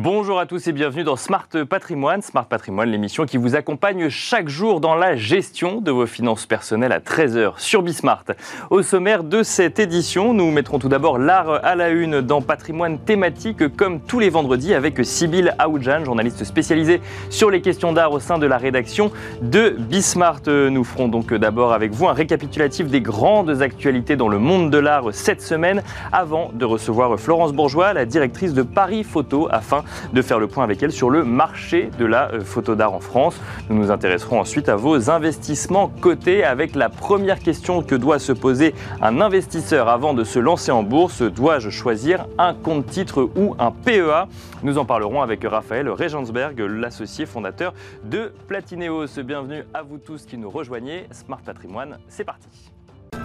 Bonjour 0.00 0.38
à 0.38 0.46
tous 0.46 0.64
et 0.68 0.72
bienvenue 0.72 1.02
dans 1.02 1.16
Smart 1.16 1.48
Patrimoine. 1.68 2.22
Smart 2.22 2.46
Patrimoine, 2.46 2.88
l'émission 2.88 3.26
qui 3.26 3.36
vous 3.36 3.56
accompagne 3.56 4.08
chaque 4.10 4.48
jour 4.48 4.78
dans 4.80 4.94
la 4.94 5.16
gestion 5.16 5.80
de 5.80 5.90
vos 5.90 6.06
finances 6.06 6.46
personnelles 6.46 6.92
à 6.92 7.00
13h 7.00 7.54
sur 7.56 7.82
Bismart. 7.82 8.22
Au 8.70 8.82
sommaire 8.82 9.24
de 9.24 9.42
cette 9.42 9.80
édition, 9.80 10.34
nous 10.34 10.52
mettrons 10.52 10.78
tout 10.78 10.88
d'abord 10.88 11.18
l'art 11.18 11.64
à 11.64 11.74
la 11.74 11.88
une 11.88 12.20
dans 12.20 12.40
Patrimoine 12.42 13.00
thématique 13.00 13.74
comme 13.76 13.98
tous 13.98 14.20
les 14.20 14.30
vendredis 14.30 14.72
avec 14.72 15.04
Sybille 15.04 15.52
Aoudjan, 15.58 16.04
journaliste 16.04 16.44
spécialisée 16.44 17.00
sur 17.28 17.50
les 17.50 17.60
questions 17.60 17.92
d'art 17.92 18.12
au 18.12 18.20
sein 18.20 18.38
de 18.38 18.46
la 18.46 18.56
rédaction 18.56 19.10
de 19.42 19.70
Bismart. 19.70 20.42
Nous 20.46 20.84
ferons 20.84 21.08
donc 21.08 21.34
d'abord 21.34 21.72
avec 21.72 21.90
vous 21.90 22.06
un 22.06 22.12
récapitulatif 22.12 22.86
des 22.86 23.00
grandes 23.00 23.62
actualités 23.62 24.14
dans 24.14 24.28
le 24.28 24.38
monde 24.38 24.70
de 24.70 24.78
l'art 24.78 25.06
cette 25.10 25.42
semaine 25.42 25.82
avant 26.12 26.52
de 26.54 26.64
recevoir 26.64 27.18
Florence 27.18 27.52
Bourgeois, 27.52 27.94
la 27.94 28.04
directrice 28.04 28.54
de 28.54 28.62
Paris 28.62 29.02
Photo 29.02 29.48
afin 29.50 29.82
de 30.12 30.22
faire 30.22 30.38
le 30.38 30.46
point 30.46 30.64
avec 30.64 30.82
elle 30.82 30.92
sur 30.92 31.10
le 31.10 31.24
marché 31.24 31.90
de 31.98 32.04
la 32.04 32.30
euh, 32.32 32.40
photo 32.40 32.74
d'art 32.74 32.92
en 32.92 33.00
France. 33.00 33.40
Nous 33.68 33.76
nous 33.76 33.90
intéresserons 33.90 34.40
ensuite 34.40 34.68
à 34.68 34.76
vos 34.76 35.10
investissements 35.10 35.88
cotés 36.00 36.44
avec 36.44 36.74
la 36.74 36.88
première 36.88 37.38
question 37.38 37.82
que 37.82 37.94
doit 37.94 38.18
se 38.18 38.32
poser 38.32 38.74
un 39.00 39.20
investisseur 39.20 39.88
avant 39.88 40.14
de 40.14 40.24
se 40.24 40.38
lancer 40.38 40.70
en 40.70 40.82
bourse. 40.82 41.22
Dois-je 41.22 41.70
choisir 41.70 42.26
un 42.38 42.54
compte 42.54 42.86
titre 42.86 43.30
ou 43.36 43.54
un 43.58 43.70
PEA 43.70 44.28
Nous 44.62 44.78
en 44.78 44.84
parlerons 44.84 45.22
avec 45.22 45.44
Raphaël 45.44 45.88
Regensberg, 45.88 46.58
l'associé 46.60 47.26
fondateur 47.26 47.74
de 48.04 48.32
Platineos. 48.46 49.22
Bienvenue 49.24 49.64
à 49.74 49.82
vous 49.82 49.98
tous 49.98 50.24
qui 50.26 50.38
nous 50.38 50.50
rejoignez. 50.50 51.06
Smart 51.12 51.40
Patrimoine, 51.40 51.98
c'est 52.08 52.24
parti. 52.24 52.48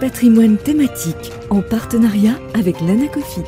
Patrimoine 0.00 0.56
thématique 0.56 1.32
en 1.50 1.62
partenariat 1.62 2.34
avec 2.54 2.80
l'Anacofi. 2.80 3.42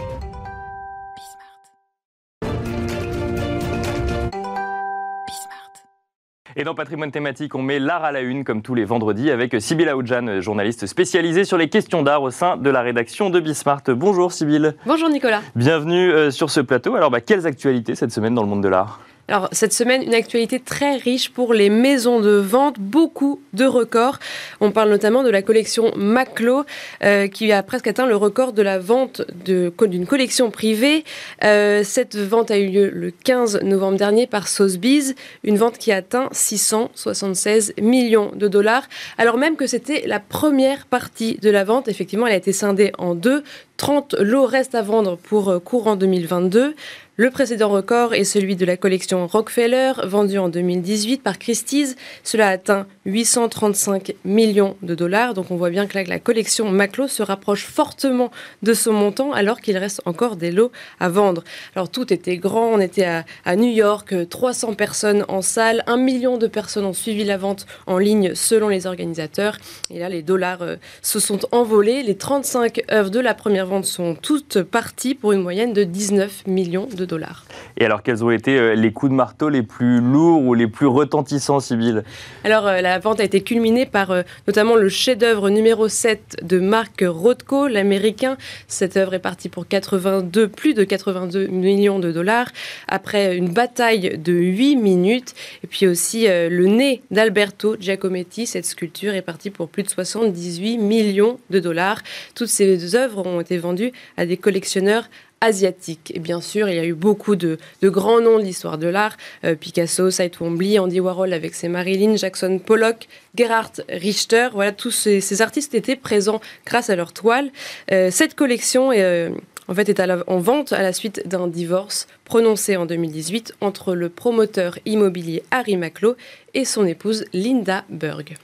Et 6.59 6.65
dans 6.65 6.75
Patrimoine 6.75 7.11
thématique, 7.11 7.55
on 7.55 7.61
met 7.61 7.79
l'art 7.79 8.03
à 8.03 8.12
la 8.12 8.23
une 8.23 8.43
comme 8.43 8.62
tous 8.62 8.75
les 8.75 8.87
vendredis 8.87 9.31
avec 9.31 9.61
Sybille 9.61 9.91
Aoudjan, 9.91 10.41
journaliste 10.41 10.87
spécialisée 10.87 11.45
sur 11.45 11.59
les 11.59 11.69
questions 11.69 12.03
d'art 12.03 12.23
au 12.23 12.31
sein 12.31 12.57
de 12.57 12.71
la 12.71 12.81
rédaction 12.81 13.29
de 13.29 13.41
Bismart. 13.41 13.83
Bonjour 13.89 14.33
Sybille. 14.33 14.73
Bonjour 14.87 15.11
Nicolas. 15.11 15.43
Bienvenue 15.55 16.11
euh, 16.11 16.31
sur 16.31 16.49
ce 16.49 16.61
plateau. 16.61 16.95
Alors, 16.95 17.11
bah, 17.11 17.21
quelles 17.21 17.47
actualités 17.47 17.95
cette 17.95 18.11
semaine 18.11 18.34
dans 18.34 18.41
le 18.41 18.49
monde 18.49 18.62
de 18.62 18.69
l'art? 18.69 19.01
Alors, 19.28 19.48
cette 19.50 19.72
semaine, 19.72 20.02
une 20.02 20.14
actualité 20.14 20.60
très 20.60 20.96
riche 20.96 21.30
pour 21.30 21.52
les 21.52 21.69
maisons 21.69 22.20
de 22.20 22.30
vente, 22.30 22.78
beaucoup 22.78 23.41
de 23.55 23.64
records. 23.64 24.20
On 24.60 24.70
parle 24.70 24.88
notamment 24.88 25.24
de 25.24 25.30
la 25.30 25.42
collection 25.42 25.92
Maclo, 25.96 26.64
euh, 27.02 27.27
qui 27.27 27.50
a 27.50 27.64
presque 27.64 27.88
atteint 27.88 28.06
le 28.06 28.14
record 28.14 28.52
de 28.52 28.62
la 28.62 28.78
vente 28.78 29.22
d'une 29.44 30.06
collection 30.06 30.52
privée. 30.52 31.04
Euh, 31.42 31.82
cette 31.82 32.16
vente 32.16 32.52
a 32.52 32.58
eu 32.58 32.69
lieu 32.69 32.88
le 32.88 33.10
15 33.10 33.62
novembre 33.62 33.98
dernier 33.98 34.28
par 34.28 34.47
Sotheby's, 34.47 35.16
une 35.42 35.56
vente 35.56 35.77
qui 35.78 35.91
a 35.91 35.97
atteint 35.97 36.28
676 36.30 37.74
millions 37.80 38.30
de 38.32 38.47
dollars, 38.47 38.84
alors 39.19 39.38
même 39.38 39.56
que 39.56 39.66
c'était 39.66 40.04
la 40.06 40.20
première 40.20 40.86
partie 40.86 41.36
de 41.42 41.50
la 41.50 41.64
vente. 41.64 41.88
Effectivement, 41.88 42.28
elle 42.28 42.34
a 42.34 42.36
été 42.36 42.52
scindée 42.52 42.92
en 42.98 43.16
deux. 43.16 43.42
30 43.77 44.14
lots 44.20 44.47
restent 44.47 44.74
à 44.74 44.82
vendre 44.82 45.16
pour 45.16 45.50
euh, 45.50 45.58
courant 45.58 45.97
2022. 45.97 46.74
Le 47.19 47.31
précédent 47.31 47.70
record 47.70 48.12
est 48.12 48.25
celui 48.25 48.56
de 48.56 48.67
la 48.67 48.77
collection 48.77 49.27
Rockefeller, 49.27 49.92
vendue 50.05 50.36
en 50.36 50.50
2018 50.50 51.22
par 51.22 51.39
Christie's. 51.39 51.97
Cela 52.22 52.48
a 52.48 52.50
atteint 52.50 52.86
835 53.06 54.14
millions 54.27 54.77
de 54.83 54.95
dollars. 54.95 55.33
Donc 55.33 55.50
on 55.50 55.56
voit 55.56 55.70
bien 55.70 55.87
que 55.87 55.97
la 55.97 56.19
collection 56.19 56.70
Maclo 56.70 57.09
se 57.09 57.22
rapproche 57.22 57.64
fortement 57.64 58.31
de 58.62 58.75
ce 58.75 58.91
montant 58.91 59.33
alors 59.33 59.62
qu'il 59.62 59.78
reste 59.78 60.03
encore 60.05 60.37
des 60.37 60.50
lots 60.50 60.70
à 61.00 61.09
vendre. 61.09 61.42
Alors 61.75 61.89
tout 61.89 62.12
était 62.12 62.37
grand. 62.37 62.67
On 62.67 62.81
était 62.81 63.09
à, 63.47 63.56
New 63.56 63.72
York, 63.72 64.15
300 64.28 64.75
personnes 64.75 65.25
en 65.28 65.41
salle, 65.41 65.84
1 65.87 65.97
million 65.97 66.37
de 66.37 66.47
personnes 66.47 66.84
ont 66.84 66.93
suivi 66.93 67.25
la 67.25 67.38
vente 67.38 67.65
en 67.87 67.97
ligne 67.97 68.34
selon 68.34 68.69
les 68.69 68.87
organisateurs. 68.87 69.56
Et 69.88 70.00
là, 70.00 70.10
les 70.10 70.21
dollars 70.21 70.60
euh, 70.60 70.77
se 71.00 71.19
sont 71.19 71.41
envolés. 71.53 72.03
Les 72.03 72.19
35 72.19 72.83
œuvres 72.93 73.09
de 73.09 73.21
la 73.21 73.33
première 73.33 73.65
vente 73.65 73.87
sont 73.87 74.15
toutes 74.15 74.60
parties 74.60 75.15
pour 75.15 75.33
une 75.33 75.41
moyenne 75.41 75.72
de 75.72 75.83
19 75.83 76.47
millions 76.47 76.88
de 76.94 77.06
dollars. 77.06 77.44
Et 77.78 77.84
alors, 77.84 78.03
quels 78.03 78.25
ont 78.25 78.31
été 78.31 78.59
euh, 78.59 78.75
les 78.75 78.93
coups 78.93 79.11
de 79.11 79.17
marteau 79.17 79.49
les 79.49 79.62
plus 79.62 80.00
lourds 80.00 80.43
ou 80.43 80.55
les 80.55 80.67
plus 80.67 80.87
retentissants, 80.87 81.61
Sybille 81.61 82.03
Alors, 82.44 82.67
euh, 82.67 82.81
la 82.81 82.99
vente 82.99 83.21
a 83.21 83.25
été 83.25 83.43
culminée 83.43 83.87
par 83.87 84.11
euh, 84.11 84.22
notamment 84.47 84.77
le 84.77 84.89
chef-d'œuvre 84.89 85.50
numéro 85.50 85.89
7 85.89 86.39
de 86.43 86.59
Mark 86.59 87.05
Rothko, 87.06 87.69
l'américain. 87.69 88.37
Cette 88.69 88.97
œuvre 88.97 89.15
est 89.15 89.21
partie 89.21 89.49
pour 89.49 89.66
82, 89.69 90.49
plus 90.49 90.75
de 90.75 90.84
82 90.84 91.47
millions 91.47 91.99
de 91.99 92.12
dollars, 92.12 92.49
après 92.89 93.37
une 93.37 93.49
bataille 93.49 94.19
de 94.19 94.33
8 94.33 94.77
minutes. 94.77 95.34
Et 95.65 95.66
puis 95.66 95.87
aussi 95.87 96.27
le 96.27 96.66
nez 96.66 97.03
d'Alberto 97.11 97.77
Giacometti. 97.78 98.47
Cette 98.47 98.66
sculpture 98.66 99.15
est 99.15 99.22
partie 99.22 99.50
pour 99.50 99.69
plus 99.69 99.83
de 99.83 99.89
78 99.89 100.78
millions 100.78 101.39
de 101.50 101.61
dollars. 101.61 102.00
Toutes 102.34 102.49
ces 102.49 102.95
œuvres 102.95 103.27
ont 103.27 103.41
été 103.41 103.59
vendues 103.59 103.93
à 104.16 104.27
des 104.27 104.37
collectionneurs 104.37 105.09
asiatique. 105.41 106.12
Et 106.14 106.19
bien 106.19 106.41
sûr, 106.41 106.69
il 106.69 106.76
y 106.76 106.78
a 106.78 106.84
eu 106.84 106.94
beaucoup 106.94 107.36
de, 107.36 107.58
grands 107.82 108.20
noms 108.20 108.38
de 108.38 108.44
l'histoire 108.44 108.78
de 108.78 108.88
l'art. 108.88 109.16
Euh, 109.44 109.54
Picasso, 109.54 110.10
Cy 110.10 110.30
Twombly, 110.30 110.78
Andy 110.78 111.00
Warhol 111.00 111.32
avec 111.32 111.54
ses 111.54 111.69
Marilyn, 111.69 112.16
Jackson 112.16 112.58
Pollock, 112.58 113.08
Gerhard 113.34 113.72
Richter. 113.88 114.48
Voilà, 114.52 114.72
tous 114.72 114.91
ces, 114.91 115.42
artistes 115.42 115.74
étaient 115.74 115.97
présents 115.97 116.41
grâce 116.64 116.91
à 116.91 116.97
leur 116.97 117.12
toile. 117.12 117.50
Euh, 117.92 118.10
cette 118.10 118.34
collection 118.34 118.92
est, 118.92 119.02
euh, 119.02 119.30
en 119.69 119.74
fait, 119.74 119.88
est 119.88 120.00
en 120.00 120.38
vente 120.38 120.72
à 120.72 120.82
la 120.82 120.92
suite 120.92 121.26
d'un 121.26 121.48
divorce 121.48 122.06
prononcé 122.24 122.76
en 122.76 122.86
2018 122.86 123.54
entre 123.60 123.94
le 123.94 124.08
promoteur 124.08 124.78
immobilier 124.84 125.42
Harry 125.50 125.76
Maclo 125.76 126.16
et 126.54 126.64
son 126.64 126.86
épouse 126.86 127.24
Linda 127.32 127.84
Berg. 127.88 128.36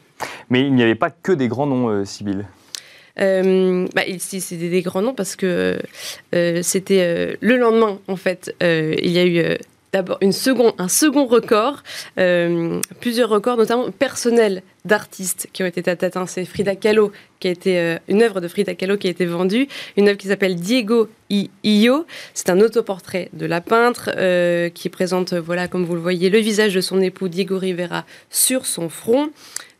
Mais 0.50 0.60
il 0.62 0.74
n'y 0.74 0.82
avait 0.82 0.94
pas 0.94 1.10
que 1.10 1.32
des 1.32 1.48
grands 1.48 1.66
noms, 1.66 2.04
Sibylle 2.04 2.40
euh, 2.40 2.61
bah, 3.16 4.02
C'était 4.18 4.68
des 4.68 4.82
grands 4.82 5.02
noms 5.02 5.14
parce 5.14 5.36
que 5.36 5.78
euh, 6.34 6.60
c'était 6.62 7.02
euh, 7.02 7.34
le 7.40 7.56
lendemain, 7.56 7.98
en 8.08 8.16
fait. 8.16 8.54
Euh, 8.62 8.94
il 9.02 9.10
y 9.10 9.18
a 9.18 9.26
eu 9.26 9.58
d'abord 9.92 10.18
un 10.22 10.32
second 10.32 11.26
record, 11.26 11.82
plusieurs 13.00 13.28
records, 13.28 13.58
notamment 13.58 13.90
personnels 13.90 14.62
d'artistes 14.84 15.48
qui 15.52 15.62
ont 15.62 15.66
été 15.66 15.88
atteints. 15.88 16.26
C'est 16.26 16.44
Frida 16.44 16.76
Kahlo, 16.76 17.12
qui 17.40 17.48
a 17.48 17.50
été 17.50 17.96
une 18.08 18.22
œuvre 18.22 18.40
de 18.40 18.48
Frida 18.48 18.74
Kahlo 18.74 18.96
qui 18.96 19.08
a 19.08 19.10
été 19.10 19.26
vendue, 19.26 19.68
une 19.96 20.08
œuvre 20.08 20.18
qui 20.18 20.28
s'appelle 20.28 20.56
Diego 20.56 21.08
Io. 21.30 22.06
C'est 22.34 22.50
un 22.50 22.60
autoportrait 22.60 23.28
de 23.32 23.46
la 23.46 23.60
peintre 23.60 24.10
qui 24.70 24.88
présente, 24.88 25.34
voilà, 25.34 25.68
comme 25.68 25.84
vous 25.84 25.94
le 25.94 26.00
voyez, 26.00 26.30
le 26.30 26.38
visage 26.38 26.74
de 26.74 26.80
son 26.80 27.00
époux 27.00 27.28
Diego 27.28 27.58
Rivera 27.58 28.04
sur 28.30 28.66
son 28.66 28.88
front. 28.88 29.30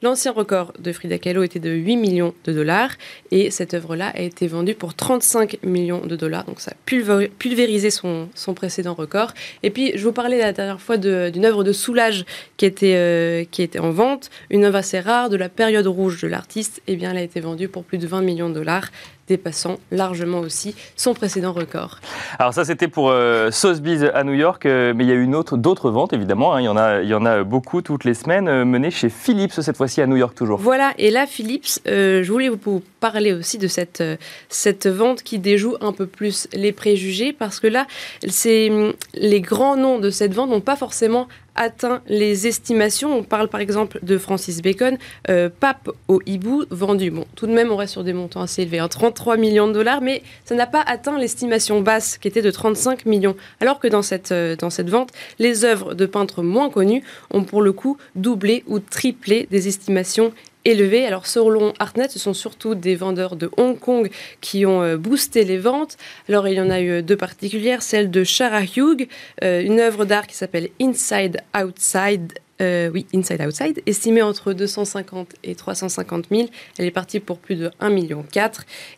L'ancien 0.02 0.32
record 0.32 0.72
de 0.80 0.92
Frida 0.92 1.16
Kahlo 1.18 1.44
était 1.44 1.60
de 1.60 1.70
8 1.70 1.96
millions 1.96 2.34
de 2.44 2.52
dollars 2.52 2.90
et 3.30 3.52
cette 3.52 3.72
œuvre-là 3.72 4.08
a 4.08 4.20
été 4.20 4.48
vendue 4.48 4.74
pour 4.74 4.94
35 4.94 5.62
millions 5.62 6.04
de 6.04 6.16
dollars. 6.16 6.44
Donc 6.44 6.60
ça 6.60 6.72
a 6.72 6.74
pulvérisé 6.84 7.90
son, 7.90 8.28
précédent 8.56 8.94
record. 8.94 9.32
Et 9.62 9.70
puis 9.70 9.92
je 9.94 10.02
vous 10.02 10.12
parlais 10.12 10.38
la 10.38 10.52
dernière 10.52 10.80
fois 10.80 10.96
d'une 10.96 11.44
œuvre 11.44 11.62
de 11.62 11.72
Soulage 11.72 12.24
qui 12.56 12.66
était, 12.66 12.96
euh, 12.96 13.44
qui 13.48 13.62
était 13.62 13.78
en 13.78 13.92
vente, 13.92 14.30
une 14.50 14.64
œuvre 14.64 14.78
assez 14.78 14.91
rare 15.00 15.28
de 15.28 15.36
la 15.36 15.48
période 15.48 15.86
rouge 15.86 16.20
de 16.22 16.28
l'artiste. 16.28 16.82
Et 16.86 16.92
eh 16.92 16.96
bien 16.96 17.10
elle 17.10 17.18
a 17.18 17.22
été 17.22 17.40
vendue 17.40 17.68
pour 17.68 17.84
plus 17.84 17.98
de 17.98 18.06
20 18.06 18.22
millions 18.22 18.48
de 18.48 18.54
dollars 18.54 18.90
dépassant 19.28 19.78
largement 19.90 20.40
aussi 20.40 20.74
son 20.96 21.14
précédent 21.14 21.52
record. 21.52 22.00
Alors 22.38 22.52
ça 22.52 22.64
c'était 22.64 22.88
pour 22.88 23.10
euh, 23.10 23.50
Sotheby's 23.50 24.02
à 24.14 24.24
New 24.24 24.34
York, 24.34 24.66
euh, 24.66 24.92
mais 24.94 25.04
il 25.04 25.08
y 25.08 25.12
a 25.12 25.14
eu 25.14 25.28
d'autres 25.52 25.90
ventes 25.90 26.12
évidemment, 26.12 26.54
hein. 26.54 26.60
il, 26.60 26.64
y 26.64 26.68
en 26.68 26.76
a, 26.76 27.00
il 27.00 27.08
y 27.08 27.14
en 27.14 27.24
a 27.24 27.42
beaucoup 27.44 27.82
toutes 27.82 28.04
les 28.04 28.14
semaines, 28.14 28.48
euh, 28.48 28.64
menées 28.64 28.90
chez 28.90 29.08
Philips 29.08 29.52
cette 29.52 29.76
fois-ci 29.76 30.02
à 30.02 30.06
New 30.06 30.16
York 30.16 30.34
toujours. 30.34 30.58
Voilà, 30.58 30.92
et 30.98 31.10
là 31.10 31.26
Philips, 31.26 31.80
je 31.86 32.30
voulais 32.30 32.48
vous 32.48 32.82
parler 33.00 33.32
aussi 33.32 33.58
de 33.58 33.68
cette, 33.68 34.02
cette 34.48 34.86
vente 34.86 35.22
qui 35.22 35.38
déjoue 35.38 35.76
un 35.80 35.92
peu 35.92 36.06
plus 36.06 36.48
les 36.52 36.72
préjugés, 36.72 37.32
parce 37.32 37.60
que 37.60 37.66
là, 37.66 37.86
les 38.22 39.40
grands 39.40 39.76
noms 39.76 39.98
de 39.98 40.10
cette 40.10 40.34
vente 40.34 40.50
n'ont 40.50 40.60
pas 40.60 40.76
forcément 40.76 41.28
atteint 41.54 42.02
les 42.06 42.46
estimations. 42.46 43.16
On 43.16 43.22
parle 43.22 43.48
par 43.48 43.60
exemple 43.60 43.98
de 44.02 44.18
Francis 44.18 44.62
Bacon, 44.62 44.96
euh, 45.28 45.48
pape 45.48 45.90
au 46.08 46.20
hibou, 46.26 46.64
vendu. 46.70 47.10
Bon, 47.10 47.26
tout 47.36 47.46
de 47.46 47.52
même, 47.52 47.70
on 47.70 47.76
reste 47.76 47.92
sur 47.92 48.04
des 48.04 48.12
montants 48.12 48.42
assez 48.42 48.62
élevés, 48.62 48.84
33 48.88 49.34
hein, 49.34 49.36
millions 49.36 49.68
de 49.68 49.72
dollars, 49.72 50.00
mais 50.00 50.22
ça 50.44 50.54
n'a 50.54 50.66
pas 50.66 50.82
atteint 50.82 51.18
l'estimation 51.18 51.80
basse 51.80 52.18
qui 52.18 52.28
était 52.28 52.42
de 52.42 52.50
35 52.50 53.06
millions. 53.06 53.36
Alors 53.60 53.80
que 53.80 53.88
dans 53.88 54.02
cette, 54.02 54.32
euh, 54.32 54.56
dans 54.56 54.70
cette 54.70 54.90
vente, 54.90 55.10
les 55.38 55.64
œuvres 55.64 55.94
de 55.94 56.06
peintres 56.06 56.42
moins 56.42 56.70
connus 56.70 57.02
ont 57.30 57.44
pour 57.44 57.62
le 57.62 57.72
coup 57.72 57.96
doublé 58.14 58.64
ou 58.66 58.78
triplé 58.78 59.46
des 59.50 59.68
estimations 59.68 60.32
élevé. 60.64 61.06
Alors 61.06 61.26
selon 61.26 61.72
Artnet, 61.78 62.08
ce 62.08 62.18
sont 62.18 62.34
surtout 62.34 62.74
des 62.74 62.94
vendeurs 62.94 63.36
de 63.36 63.50
Hong 63.56 63.78
Kong 63.78 64.10
qui 64.40 64.66
ont 64.66 64.82
euh, 64.82 64.96
boosté 64.96 65.44
les 65.44 65.58
ventes. 65.58 65.96
Alors 66.28 66.48
il 66.48 66.54
y 66.54 66.60
en 66.60 66.70
a 66.70 66.80
eu 66.80 67.02
deux 67.02 67.16
particulières, 67.16 67.82
celle 67.82 68.10
de 68.10 68.24
Shara 68.24 68.62
Hugh, 68.62 69.08
euh, 69.42 69.62
une 69.62 69.80
œuvre 69.80 70.04
d'art 70.04 70.26
qui 70.26 70.36
s'appelle 70.36 70.68
Inside 70.80 71.40
Outside 71.56 72.32
euh, 72.62 72.90
oui, 72.92 73.06
Inside 73.12 73.40
Outside, 73.40 73.82
estimée 73.86 74.22
entre 74.22 74.52
250 74.52 75.34
et 75.42 75.54
350 75.54 76.26
000. 76.30 76.48
Elle 76.78 76.86
est 76.86 76.92
partie 76.92 77.18
pour 77.18 77.38
plus 77.38 77.56
de 77.56 77.68
1,4 77.80 77.90
million. 77.92 78.24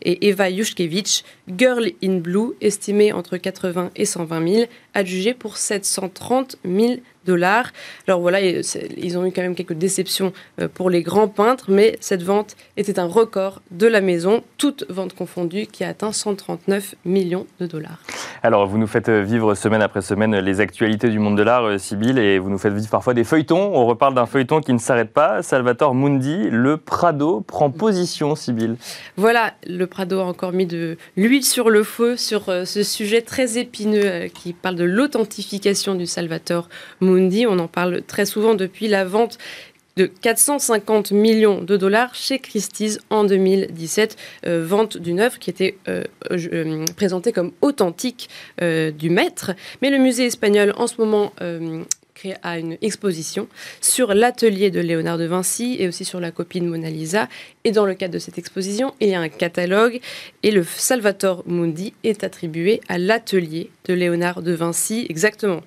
Et 0.03 0.29
Eva 0.29 0.51
Yushkevich, 0.51 1.25
Girl 1.57 1.91
in 2.03 2.19
Blue, 2.19 2.53
estimée 2.61 3.13
entre 3.13 3.39
80 3.39 3.91
et 3.97 4.05
120 4.05 4.49
000, 4.49 4.65
adjugée 4.93 5.35
pour 5.35 5.57
730 5.57 6.57
000 6.65 6.97
dollars. 7.25 7.73
Alors 8.07 8.21
voilà, 8.21 8.41
ils 8.41 9.19
ont 9.19 9.27
eu 9.27 9.33
quand 9.33 9.43
même 9.43 9.55
quelques 9.55 9.75
déceptions 9.75 10.33
euh, 10.61 10.69
pour 10.69 10.91
les 10.91 11.03
grands 11.03 11.29
peintres, 11.29 11.67
mais 11.69 11.97
cette 12.01 12.23
vente 12.23 12.57
était 12.77 12.99
un 12.99 13.07
record 13.07 13.63
de 13.71 13.87
la 13.87 14.01
maison, 14.01 14.43
toute 14.59 14.85
vente 14.89 15.15
confondue, 15.15 15.67
qui 15.67 15.85
a 15.85 15.89
atteint 15.89 16.13
139 16.13 16.95
millions 17.05 17.47
de 17.61 17.67
dollars. 17.67 18.01
Alors, 18.45 18.67
vous 18.67 18.77
nous 18.77 18.87
faites 18.87 19.09
euh, 19.09 19.23
vivre 19.23 19.55
semaine 19.55 19.81
après 19.81 20.03
semaine 20.03 20.39
les 20.39 20.61
actualités 20.61 21.09
du 21.09 21.19
monde 21.19 21.35
de 21.35 21.43
l'art, 21.43 21.65
euh, 21.65 21.79
Sybille, 21.79 22.19
et 22.19 22.39
vous 22.39 22.51
nous 22.51 22.59
faites 22.59 22.75
vivre 22.75 22.91
parfois 22.91 23.15
des 23.15 23.25
feuilletons. 23.25 23.75
On 23.75 23.87
reparle 23.87 24.13
d'un 24.13 24.27
feuilleton 24.27 24.61
qui 24.61 24.75
ne 24.75 24.79
s'arrête 24.79 25.15
pas. 25.15 25.43
Salvatore 25.43 25.95
Mundi, 25.95 26.51
le 26.51 26.77
Prado 26.77 27.41
prend 27.41 27.71
position, 27.71 28.35
Sybille. 28.35 28.77
Voilà, 29.17 29.55
le 29.67 29.87
Prado 29.87 30.21
a 30.21 30.25
encore 30.25 30.53
mis 30.53 30.67
de 30.67 30.99
l'huile 31.17 31.43
sur 31.43 31.71
le 31.71 31.83
feu 31.85 32.19
sur 32.19 32.53
ce 32.67 32.83
sujet 32.83 33.23
très 33.23 33.57
épineux 33.57 34.27
qui 34.27 34.53
parle 34.53 34.75
de 34.75 34.85
l'authentification 34.85 35.95
du 35.95 36.05
Salvatore 36.05 36.69
Mundi 37.01 37.47
on 37.49 37.59
en 37.59 37.67
parle 37.67 38.03
très 38.03 38.27
souvent 38.27 38.55
depuis 38.55 38.89
la 38.89 39.07
vente 39.07 39.39
de 39.97 40.07
450 40.07 41.13
millions 41.13 41.61
de 41.61 41.77
dollars 41.77 42.15
chez 42.15 42.39
Christie's 42.39 42.99
en 43.11 43.25
2017, 43.25 44.17
euh, 44.47 44.65
vente 44.67 44.97
d'une 44.97 45.21
œuvre 45.21 45.39
qui 45.39 45.51
était 45.51 45.77
euh, 45.89 46.05
euh, 46.31 46.85
présentée 46.97 47.33
comme 47.33 47.53
authentique 47.61 48.29
du 48.61 49.11
maître. 49.11 49.53
Mais 49.83 49.91
le 49.91 49.99
musée 49.99 50.27
espagnol 50.27 50.75
en 50.77 50.87
ce 50.87 51.01
moment 51.01 51.33
a 52.43 52.59
une 52.59 52.79
exposition 52.81 53.49
sur 53.81 54.15
l'atelier 54.15 54.71
de 54.71 54.81
Léonard 54.81 55.19
de 55.19 55.25
Vinci 55.25 55.77
et 55.79 55.89
aussi 55.89 56.05
sur 56.05 56.21
la 56.21 56.31
copie 56.31 56.61
de 56.61 56.67
Mona 56.67 56.89
Lisa. 56.91 57.29
Et 57.65 57.73
dans 57.73 57.85
le 57.85 57.95
cadre 57.95 58.15
de 58.15 58.19
cette 58.19 58.39
exposition, 58.39 58.95
il 59.01 59.09
y 59.09 59.15
a 59.15 59.21
un 59.21 59.29
catalogue 59.29 60.01
et 60.43 60.51
le 60.51 60.65
Salvator 60.65 61.43
Mundi 61.47 61.93
est 62.03 62.25
attribué 62.25 62.81
à 62.89 62.99
l'atelier 62.99 63.71
de 63.87 63.95
Léonard 63.95 64.43
de 64.43 64.53
Vinci 64.53 65.07
exactement. 65.09 65.61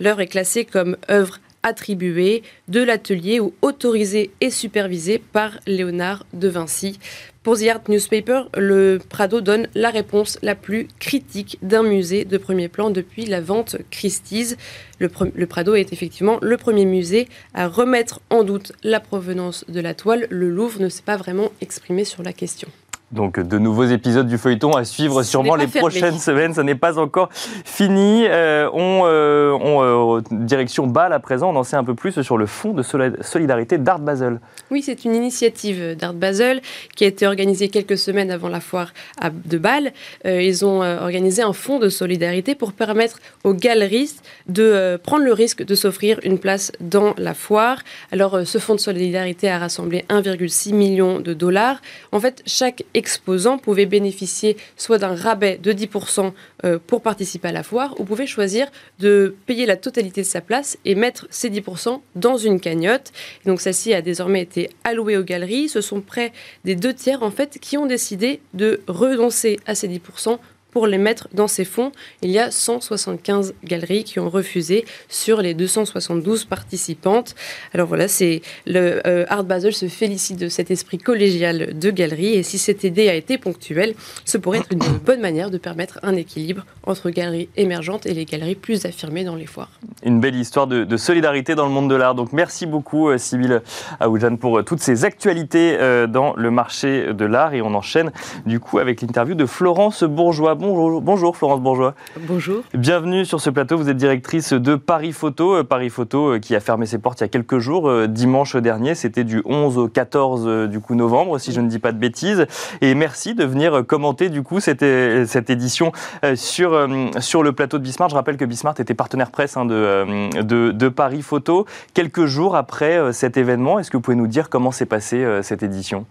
L'œuvre 0.00 0.20
est 0.20 0.26
classée 0.26 0.64
comme 0.64 0.96
œuvre 1.10 1.40
attribuée 1.64 2.44
de 2.68 2.80
l'atelier 2.80 3.40
ou 3.40 3.52
autorisée 3.62 4.30
et 4.40 4.50
supervisée 4.50 5.18
par 5.18 5.58
Léonard 5.66 6.24
de 6.32 6.46
Vinci. 6.46 7.00
Pour 7.42 7.58
The 7.58 7.66
Art 7.68 7.82
Newspaper, 7.88 8.44
le 8.56 8.98
Prado 9.06 9.40
donne 9.40 9.68
la 9.74 9.90
réponse 9.90 10.38
la 10.42 10.54
plus 10.54 10.88
critique 10.98 11.58
d'un 11.60 11.82
musée 11.82 12.24
de 12.24 12.38
premier 12.38 12.68
plan 12.68 12.90
depuis 12.90 13.26
la 13.26 13.40
vente 13.42 13.76
Christie's. 13.90 14.56
Le, 14.98 15.10
le, 15.34 15.46
Prado 15.46 15.74
est 15.74 15.92
effectivement 15.92 16.38
le 16.40 16.56
premier 16.56 16.86
musée 16.86 17.28
à 17.52 17.68
remettre 17.68 18.20
en 18.30 18.44
doute 18.44 18.72
la 18.82 19.00
provenance 19.00 19.64
de 19.68 19.80
la 19.80 19.94
toile. 19.94 20.26
Le 20.30 20.48
Louvre 20.48 20.80
ne 20.80 20.88
s'est 20.88 21.02
pas 21.02 21.18
vraiment 21.18 21.50
exprimé 21.60 22.04
sur 22.04 22.22
la 22.22 22.32
question. 22.32 22.68
Donc 23.14 23.38
de 23.38 23.58
nouveaux 23.58 23.84
épisodes 23.84 24.26
du 24.26 24.38
feuilleton 24.38 24.72
à 24.72 24.84
suivre 24.84 25.22
sûrement 25.22 25.54
les 25.54 25.68
prochaines 25.68 26.18
semaines. 26.18 26.52
Ça 26.52 26.64
n'est 26.64 26.74
pas 26.74 26.98
encore 26.98 27.28
fini. 27.32 28.24
Euh, 28.26 28.68
on, 28.72 29.02
euh, 29.04 29.52
on 29.52 30.16
euh, 30.18 30.20
direction 30.32 30.88
Bâle 30.88 31.12
à 31.12 31.20
présent. 31.20 31.50
On 31.50 31.56
en 31.56 31.62
sait 31.62 31.76
un 31.76 31.84
peu 31.84 31.94
plus 31.94 32.20
sur 32.22 32.36
le 32.36 32.46
fonds 32.46 32.72
de 32.72 32.82
solidarité 32.82 33.78
d'Art 33.78 34.00
Basel. 34.00 34.40
Oui, 34.72 34.82
c'est 34.82 35.04
une 35.04 35.14
initiative 35.14 35.96
d'Art 35.96 36.14
Basel 36.14 36.60
qui 36.96 37.04
a 37.04 37.06
été 37.06 37.24
organisée 37.24 37.68
quelques 37.68 37.96
semaines 37.96 38.32
avant 38.32 38.48
la 38.48 38.60
foire 38.60 38.92
de 39.22 39.58
Bâle. 39.58 39.92
ils 40.24 40.64
ont 40.64 40.80
organisé 40.80 41.42
un 41.42 41.52
fonds 41.52 41.78
de 41.78 41.88
solidarité 41.88 42.56
pour 42.56 42.72
permettre 42.72 43.20
aux 43.44 43.54
galeristes 43.54 44.24
de 44.48 44.98
prendre 45.02 45.24
le 45.24 45.32
risque 45.32 45.64
de 45.64 45.74
s'offrir 45.76 46.18
une 46.24 46.38
place 46.38 46.72
dans 46.80 47.14
la 47.16 47.34
foire. 47.34 47.78
Alors 48.10 48.40
ce 48.44 48.58
fonds 48.58 48.74
de 48.74 48.80
solidarité 48.80 49.48
a 49.50 49.58
rassemblé 49.58 50.04
1,6 50.08 50.74
million 50.74 51.20
de 51.20 51.32
dollars. 51.32 51.80
En 52.10 52.18
fait, 52.18 52.42
chaque 52.46 52.82
exposant 53.04 53.58
pouvait 53.58 53.84
bénéficier 53.84 54.56
soit 54.78 54.96
d'un 54.96 55.14
rabais 55.14 55.58
de 55.62 55.72
10% 55.74 56.32
euh, 56.64 56.78
pour 56.86 57.02
participer 57.02 57.48
à 57.48 57.52
la 57.52 57.62
foire, 57.62 58.00
ou 58.00 58.04
pouvait 58.04 58.26
choisir 58.26 58.66
de 58.98 59.36
payer 59.44 59.66
la 59.66 59.76
totalité 59.76 60.22
de 60.22 60.26
sa 60.26 60.40
place 60.40 60.78
et 60.86 60.94
mettre 60.94 61.26
ces 61.28 61.50
10% 61.50 62.00
dans 62.14 62.38
une 62.38 62.60
cagnotte. 62.60 63.12
donc 63.44 63.60
celle-ci 63.60 63.92
a 63.92 64.00
désormais 64.00 64.40
été 64.40 64.70
allouée 64.84 65.18
aux 65.18 65.22
galeries. 65.22 65.68
Ce 65.68 65.82
sont 65.82 66.00
près 66.00 66.32
des 66.64 66.76
deux 66.76 66.94
tiers 66.94 67.22
en 67.22 67.30
fait 67.30 67.58
qui 67.60 67.76
ont 67.76 67.84
décidé 67.84 68.40
de 68.54 68.80
renoncer 68.86 69.60
à 69.66 69.74
ces 69.74 69.88
10% 69.88 70.38
pour 70.74 70.88
les 70.88 70.98
mettre 70.98 71.28
dans 71.32 71.46
ces 71.46 71.64
fonds. 71.64 71.92
Il 72.20 72.30
y 72.30 72.38
a 72.38 72.50
175 72.50 73.54
galeries 73.62 74.02
qui 74.02 74.18
ont 74.18 74.28
refusé 74.28 74.84
sur 75.08 75.40
les 75.40 75.54
272 75.54 76.44
participantes. 76.44 77.36
Alors 77.72 77.86
voilà, 77.86 78.08
c'est 78.08 78.42
le 78.66 79.00
euh, 79.06 79.24
Art 79.28 79.44
Basel 79.44 79.72
se 79.72 79.86
félicite 79.86 80.38
de 80.38 80.48
cet 80.48 80.72
esprit 80.72 80.98
collégial 80.98 81.78
de 81.78 81.90
galeries 81.90 82.34
et 82.34 82.42
si 82.42 82.58
cette 82.58 82.82
idée 82.82 83.08
a 83.08 83.14
été 83.14 83.38
ponctuelle, 83.38 83.94
ce 84.24 84.36
pourrait 84.36 84.58
être 84.58 84.72
une 84.72 84.98
bonne 84.98 85.20
manière 85.20 85.50
de 85.50 85.58
permettre 85.58 86.00
un 86.02 86.16
équilibre 86.16 86.66
entre 86.82 87.08
galeries 87.10 87.48
émergentes 87.56 88.04
et 88.06 88.12
les 88.12 88.24
galeries 88.24 88.56
plus 88.56 88.84
affirmées 88.84 89.22
dans 89.22 89.36
les 89.36 89.46
foires. 89.46 89.70
Une 90.02 90.18
belle 90.18 90.34
histoire 90.34 90.66
de, 90.66 90.96
solidarité 90.96 91.54
dans 91.54 91.66
le 91.66 91.72
monde 91.72 91.88
de 91.88 91.94
l'art. 91.94 92.16
Donc 92.16 92.32
merci 92.32 92.66
beaucoup 92.66 93.10
euh, 93.10 93.18
Sybille 93.18 93.60
Aoudjan 94.00 94.36
pour 94.36 94.58
euh, 94.58 94.62
toutes 94.62 94.80
ces 94.80 95.04
actualités 95.04 95.78
dans 96.08 96.34
le 96.34 96.50
marché 96.50 97.12
de 97.12 97.24
l'art 97.24 97.54
et 97.54 97.62
on 97.62 97.74
enchaîne 97.74 98.10
du 98.44 98.58
coup 98.58 98.80
avec 98.80 99.00
l'interview 99.02 99.36
de 99.36 99.46
Florence 99.46 100.02
Bourgeois. 100.02 100.56
Bonjour, 100.64 101.36
Florence 101.36 101.60
Bourgeois. 101.60 101.94
Bonjour. 102.20 102.62
Bienvenue 102.72 103.26
sur 103.26 103.38
ce 103.38 103.50
plateau. 103.50 103.76
Vous 103.76 103.90
êtes 103.90 103.98
directrice 103.98 104.54
de 104.54 104.76
Paris 104.76 105.12
Photo. 105.12 105.56
Euh, 105.56 105.62
Paris 105.64 105.90
Photo 105.90 106.34
euh, 106.34 106.38
qui 106.38 106.56
a 106.56 106.60
fermé 106.60 106.86
ses 106.86 106.98
portes 106.98 107.20
il 107.20 107.24
y 107.24 107.26
a 107.26 107.28
quelques 107.28 107.58
jours, 107.58 107.88
euh, 107.88 108.06
dimanche 108.06 108.56
dernier. 108.56 108.94
C'était 108.94 109.24
du 109.24 109.42
11 109.44 109.76
au 109.76 109.88
14 109.88 110.68
du 110.68 110.80
coup 110.80 110.94
novembre, 110.94 111.38
si 111.38 111.52
je 111.52 111.60
ne 111.60 111.68
dis 111.68 111.78
pas 111.78 111.92
de 111.92 111.98
bêtises. 111.98 112.46
Et 112.80 112.94
merci 112.94 113.34
de 113.34 113.44
venir 113.44 113.84
commenter 113.86 114.30
du 114.30 114.42
coup 114.42 114.58
cette, 114.58 114.84
cette 115.26 115.50
édition 115.50 115.92
sur, 116.34 116.88
sur 117.18 117.42
le 117.42 117.52
plateau 117.52 117.78
de 117.78 117.82
Bismarck. 117.82 118.10
Je 118.10 118.16
rappelle 118.16 118.36
que 118.36 118.44
Bismarck 118.44 118.80
était 118.80 118.94
partenaire 118.94 119.30
presse 119.30 119.56
hein, 119.56 119.66
de, 119.66 120.40
de, 120.40 120.70
de, 120.70 120.88
Paris 120.88 121.22
Photo. 121.22 121.66
Quelques 121.92 122.24
jours 122.24 122.56
après 122.56 123.12
cet 123.12 123.36
événement, 123.36 123.78
est-ce 123.78 123.90
que 123.90 123.96
vous 123.96 124.02
pouvez 124.02 124.16
nous 124.16 124.26
dire 124.26 124.48
comment 124.48 124.70
s'est 124.70 124.86
passée 124.86 125.26
cette 125.42 125.62
édition? 125.62 126.06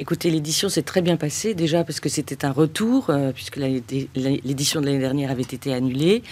Écoutez, 0.00 0.28
l'édition 0.28 0.68
s'est 0.68 0.82
très 0.82 1.02
bien 1.02 1.16
passée, 1.16 1.54
déjà 1.54 1.84
parce 1.84 2.00
que 2.00 2.08
c'était 2.08 2.44
un 2.44 2.50
retour, 2.50 3.10
euh, 3.10 3.30
puisque 3.30 3.58
l'édition 3.58 4.80
de 4.80 4.86
l'année 4.86 4.98
dernière 4.98 5.30
avait 5.30 5.42
été 5.42 5.72
annulée. 5.72 6.24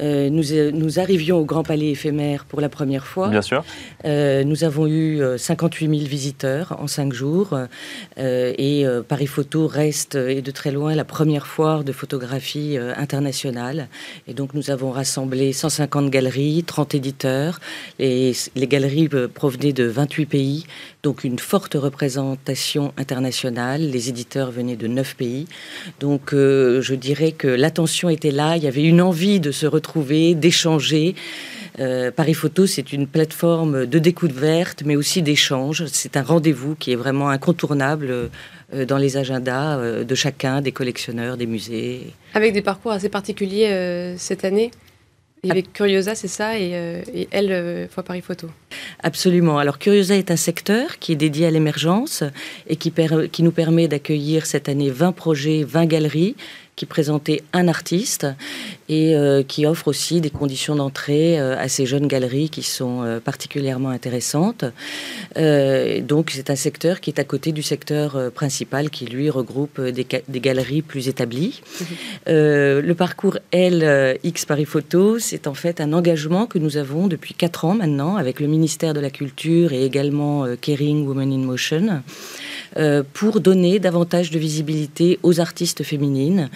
Euh, 0.00 0.30
nous, 0.30 0.52
euh, 0.52 0.70
nous, 0.70 1.00
arrivions 1.00 1.38
au 1.38 1.44
Grand 1.44 1.64
Palais 1.64 1.90
éphémère 1.90 2.44
pour 2.44 2.60
la 2.60 2.68
première 2.68 3.08
fois. 3.08 3.28
Bien 3.28 3.42
sûr. 3.42 3.64
nous 4.04 4.62
avons 4.62 4.86
eu 4.86 5.20
58 5.36 5.88
000 5.88 6.08
visiteurs 6.08 6.76
en 6.80 6.86
cinq 6.86 7.12
jours. 7.12 7.58
et 8.16 8.86
Paris 9.08 9.26
Photo 9.26 9.66
reste, 9.66 10.14
et 10.14 10.40
de 10.40 10.50
très 10.52 10.70
loin, 10.70 10.94
la 10.94 11.04
première 11.04 11.48
foire 11.48 11.82
de 11.82 11.90
photographie 11.90 12.78
internationale. 12.78 13.88
Et 14.28 14.34
donc, 14.34 14.54
nous 14.54 14.70
avons 14.70 14.92
rassemblé 14.92 15.52
150 15.52 16.08
galeries, 16.10 16.62
30 16.64 16.94
éditeurs. 16.94 17.58
Et 17.98 18.30
les 18.54 18.68
galeries 18.68 19.08
provenaient 19.34 19.72
de 19.72 19.84
28 19.84 20.26
pays, 20.26 20.66
donc 21.02 21.24
une 21.24 21.40
forte 21.40 21.74
représentation 21.74 22.84
internationale. 22.96 23.07
Les 23.78 24.08
éditeurs 24.08 24.50
venaient 24.50 24.76
de 24.76 24.86
neuf 24.86 25.14
pays. 25.16 25.46
Donc 26.00 26.32
euh, 26.32 26.82
je 26.82 26.94
dirais 26.94 27.32
que 27.32 27.48
l'attention 27.48 28.08
était 28.08 28.30
là, 28.30 28.56
il 28.56 28.62
y 28.62 28.66
avait 28.66 28.84
une 28.84 29.00
envie 29.00 29.40
de 29.40 29.50
se 29.50 29.66
retrouver, 29.66 30.34
d'échanger. 30.34 31.14
Euh, 31.78 32.10
Paris 32.10 32.34
Photo, 32.34 32.66
c'est 32.66 32.92
une 32.92 33.06
plateforme 33.06 33.86
de 33.86 33.98
découverte, 33.98 34.82
mais 34.84 34.96
aussi 34.96 35.22
d'échange. 35.22 35.84
C'est 35.86 36.16
un 36.16 36.22
rendez-vous 36.22 36.74
qui 36.74 36.92
est 36.92 36.96
vraiment 36.96 37.28
incontournable 37.28 38.10
euh, 38.10 38.84
dans 38.84 38.98
les 38.98 39.16
agendas 39.16 40.04
de 40.04 40.14
chacun, 40.14 40.60
des 40.60 40.72
collectionneurs, 40.72 41.36
des 41.36 41.46
musées. 41.46 42.12
Avec 42.34 42.52
des 42.52 42.62
parcours 42.62 42.92
assez 42.92 43.08
particuliers 43.08 44.14
cette 44.18 44.44
année 44.44 44.70
il 45.42 45.48
y 45.48 45.50
avait 45.52 45.62
Curiosa, 45.62 46.14
c'est 46.14 46.28
ça, 46.28 46.58
et, 46.58 46.70
euh, 46.74 47.02
elle, 47.30 47.88
fois 47.88 48.02
Paris 48.02 48.20
Photo. 48.20 48.48
Absolument. 49.02 49.58
Alors 49.58 49.78
Curiosa 49.78 50.16
est 50.16 50.30
un 50.30 50.36
secteur 50.36 50.98
qui 50.98 51.12
est 51.12 51.16
dédié 51.16 51.46
à 51.46 51.50
l'émergence 51.50 52.24
et 52.66 52.76
qui, 52.76 52.92
qui 53.32 53.42
nous 53.42 53.52
permet 53.52 53.88
d'accueillir 53.88 54.46
cette 54.46 54.68
année 54.68 54.90
20 54.90 55.12
projets, 55.12 55.64
20 55.64 55.86
galeries 55.86 56.36
qui 56.78 56.86
présentait 56.86 57.42
un 57.52 57.66
artiste 57.66 58.24
et 58.88 59.16
euh, 59.16 59.42
qui 59.42 59.66
offre 59.66 59.88
aussi 59.88 60.20
des 60.20 60.30
conditions 60.30 60.76
d'entrée 60.76 61.38
euh, 61.38 61.58
à 61.58 61.68
ces 61.68 61.86
jeunes 61.86 62.06
galeries 62.06 62.50
qui 62.50 62.62
sont 62.62 63.02
euh, 63.02 63.18
particulièrement 63.18 63.88
intéressantes. 63.88 64.64
donc 65.34 66.30
c'est 66.30 66.50
un 66.50 66.60
secteur 66.68 67.00
qui 67.00 67.10
est 67.10 67.18
à 67.18 67.24
côté 67.24 67.50
du 67.50 67.62
secteur 67.62 68.30
principal 68.32 68.90
qui 68.90 69.06
lui 69.06 69.28
regroupe 69.28 69.80
des, 69.80 70.06
des 70.34 70.40
galeries 70.40 70.82
plus 70.82 71.08
établies. 71.08 71.60
Mhm. 71.80 71.96
le 72.90 72.94
parcours 72.94 73.38
LX 73.52 74.46
Paris 74.46 74.64
Photo, 74.74 75.18
c'est 75.18 75.46
en 75.46 75.54
fait 75.54 75.80
un 75.80 75.92
engagement 75.92 76.46
que 76.46 76.58
nous 76.58 76.76
avons 76.76 77.08
depuis 77.08 77.34
quatre 77.34 77.64
ans 77.64 77.74
maintenant 77.74 78.16
avec 78.16 78.38
le 78.38 78.46
ministère 78.58 78.94
de 78.94 79.00
la 79.00 79.10
Culture 79.10 79.72
et 79.72 79.84
également 79.84 80.46
Caring 80.60 81.06
Women 81.06 81.32
in 81.32 81.38
Motion. 81.38 82.02
Euh, 82.76 83.02
pour 83.14 83.40
donner 83.40 83.78
davantage 83.78 84.30
de 84.30 84.38
visibilité 84.38 85.18
aux 85.22 85.40
artistes 85.40 85.82
féminines. 85.82 86.50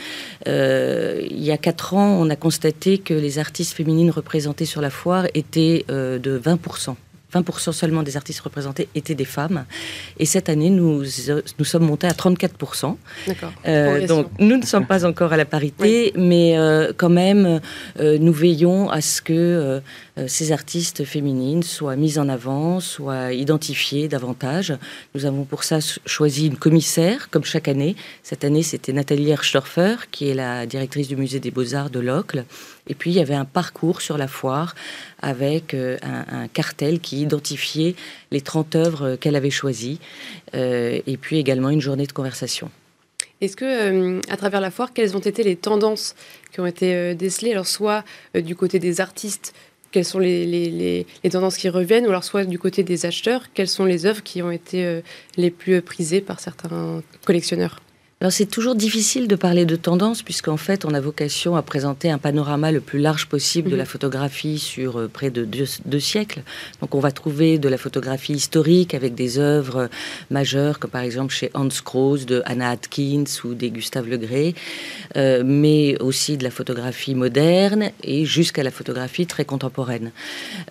Euh, 0.47 1.27
il 1.31 1.43
y 1.43 1.51
a 1.51 1.57
quatre 1.57 1.95
ans, 1.95 2.21
on 2.21 2.29
a 2.29 2.37
constaté 2.37 2.99
que 2.99 3.15
les 3.15 3.39
artistes 3.39 3.73
féminines 3.73 4.11
représentées 4.11 4.67
sur 4.67 4.83
la 4.83 4.91
foire 4.91 5.27
étaient 5.35 5.85
euh, 5.91 6.19
de 6.19 6.39
20%. 6.39 6.97
20% 7.35 7.73
seulement 7.73 8.03
des 8.03 8.17
artistes 8.17 8.41
représentés 8.41 8.89
étaient 8.95 9.15
des 9.15 9.25
femmes. 9.25 9.65
Et 10.19 10.27
cette 10.27 10.49
année, 10.49 10.71
nous, 10.71 11.05
nous 11.59 11.65
sommes 11.65 11.85
montés 11.85 12.07
à 12.07 12.12
34%. 12.12 12.97
D'accord. 13.27 13.53
donc, 14.07 14.27
nous 14.39 14.57
ne 14.57 14.65
sommes 14.65 14.87
pas 14.87 15.05
encore 15.05 15.33
à 15.33 15.37
la 15.37 15.45
parité, 15.45 16.12
mais 16.17 16.57
quand 16.97 17.11
même, 17.11 17.61
nous 17.99 18.33
veillons 18.33 18.91
à 18.91 19.01
ce 19.01 19.23
que 19.23 19.81
ces 20.27 20.53
artistes 20.53 21.05
féminines 21.05 21.62
soient 21.62 21.97
mises 21.97 22.19
en 22.19 22.29
avant, 22.29 22.81
soient 22.81 23.33
identifiées 23.33 24.09
davantage. 24.09 24.75
Nous 25.15 25.25
avons 25.25 25.45
pour 25.45 25.65
ça 25.65 25.79
choisi 26.07 26.47
une 26.47 26.57
commissaire, 26.57 27.31
comme 27.31 27.45
chaque 27.45 27.69
année. 27.69 27.97
Cette 28.23 28.45
année, 28.45 28.62
c'était 28.62 28.93
Nathalie 28.93 29.31
Erschdorfer, 29.31 29.97
qui 30.11 30.29
est 30.29 30.35
la 30.35 30.67
directrice 30.67 31.09
du 31.09 31.17
musée 31.17 31.41
des 31.41 31.51
beaux-arts 31.51 31.91
de 31.91 32.01
Locle. 32.01 32.45
Et 32.89 32.95
puis, 32.95 33.11
il 33.11 33.17
y 33.17 33.21
avait 33.21 33.35
un 33.35 33.45
parcours 33.45 34.01
sur 34.01 34.19
la 34.19 34.27
foire 34.27 34.75
avec 35.21 35.75
euh, 35.75 35.99
un, 36.03 36.49
cartel 36.49 37.01
qui 37.01 37.21
identifiait 37.23 37.95
les 38.31 38.41
30 38.41 38.75
œuvres 38.77 39.17
qu'elle 39.17 39.37
avait 39.37 39.51
choisies. 39.51 40.01
Euh, 40.55 41.01
et 41.07 41.17
puis 41.17 41.39
également 41.39 41.71
une 41.71 41.81
journée 41.81 42.07
de 42.07 42.12
conversation. 42.12 42.71
Est-ce 43.41 43.57
que, 43.57 43.65
euh, 43.65 44.21
à 44.29 44.37
travers 44.37 44.61
la 44.61 44.71
foire, 44.71 44.93
quelles 44.93 45.17
ont 45.17 45.21
été 45.21 45.43
les 45.43 45.57
tendances 45.57 46.15
qui 46.53 46.61
ont 46.61 46.67
été 46.67 47.15
décelées? 47.15 47.53
Alors, 47.53 47.67
soit 47.67 48.05
du 48.35 48.57
côté 48.57 48.79
des 48.79 49.01
artistes, 49.01 49.55
quelles 49.91 50.05
sont 50.05 50.19
les, 50.19 50.47
les, 50.47 51.31
tendances 51.31 51.57
qui 51.57 51.69
reviennent, 51.69 52.07
ou 52.07 52.11
alors 52.11 52.25
soit 52.25 52.45
du 52.45 52.59
côté 52.59 52.83
des 52.83 53.05
acheteurs, 53.05 53.53
quelles 53.53 53.69
sont 53.69 53.85
les 53.85 54.07
œuvres 54.07 54.23
qui 54.23 54.43
ont 54.43 54.51
été 54.51 55.03
les 55.37 55.51
plus 55.51 55.83
prisées 55.83 56.21
par 56.21 56.41
certains 56.41 57.03
collectionneurs? 57.27 57.81
Alors 58.23 58.31
c'est 58.31 58.47
toujours 58.47 58.76
difficile 58.76 59.26
de 59.26 59.35
parler 59.35 59.64
de 59.64 59.75
tendance 59.75 60.23
puisqu'en 60.23 60.57
fait 60.57 60.85
on 60.85 60.95
a 60.95 61.00
vocation 61.00 61.57
à 61.57 61.62
présenter 61.62 62.09
un 62.09 62.19
panorama 62.19 62.71
le 62.71 62.81
plus 62.81 63.00
large 63.00 63.26
possible 63.26 63.69
de 63.69 63.75
la 63.75 63.83
mhm. 63.83 63.88
photographie 63.88 64.61
sur 64.61 64.97
euh, 64.97 65.09
près 65.09 65.31
de 65.31 65.45
deux, 65.45 65.99
siècles. 65.99 66.45
Donc 66.81 66.95
on 66.95 67.00
va 67.00 67.11
trouver 67.11 67.59
de 67.59 67.69
la 67.69 67.79
photographie 67.79 68.35
historique 68.35 68.95
avec 68.95 69.17
des 69.17 69.41
œuvres 69.41 69.91
majeures 70.31 70.79
comme 70.79 70.93
par 70.93 71.00
exemple 71.00 71.35
chez 71.35 71.50
Hans 71.55 71.67
Kroos 71.85 72.19
de 72.19 72.43
Anna 72.45 72.71
Atkins 72.71 73.25
ou 73.43 73.55
des 73.55 73.71
Gustave 73.71 74.09
Legré, 74.09 74.55
euh, 75.17 75.43
mais 75.45 76.00
aussi 76.00 76.37
de 76.37 76.45
la 76.45 76.52
photographie 76.52 77.17
moderne 77.17 77.91
et 78.05 78.25
jusqu'à 78.25 78.62
la 78.62 78.71
photographie 78.71 79.26
très 79.26 79.45
contemporaine. 79.45 80.12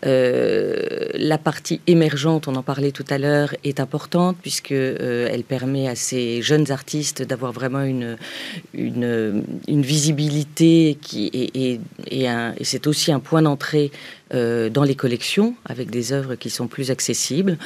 Euh, 0.05 1.09
la 1.15 1.37
partie 1.37 1.81
émergente, 1.85 2.47
on 2.47 2.55
en 2.55 2.63
parlait 2.63 2.93
tout 2.93 3.05
à 3.09 3.17
l'heure, 3.17 3.53
est 3.65 3.81
importante 3.81 4.37
puisque 4.41 4.71
elle 4.71 5.43
permet 5.43 5.89
à 5.89 5.95
ces 5.95 6.41
jeunes 6.41 6.71
artistes 6.71 7.21
d'avoir 7.23 7.40
vraiment 7.49 7.81
une, 7.81 8.17
une, 8.75 9.43
une 9.67 9.81
visibilité 9.81 10.97
qui 11.01 11.27
et, 11.33 11.71
et, 11.71 11.79
et 12.11 12.63
c'est 12.63 12.85
aussi 12.85 13.11
un 13.11 13.19
point 13.19 13.41
d'entrée 13.41 13.91
euh, 14.33 14.69
dans 14.69 14.83
les 14.83 14.95
collections 14.95 15.55
avec 15.65 15.89
des 15.89 16.13
œuvres 16.13 16.35
qui 16.35 16.49
sont 16.49 16.67
plus 16.67 16.89
accessibles. 16.89 17.57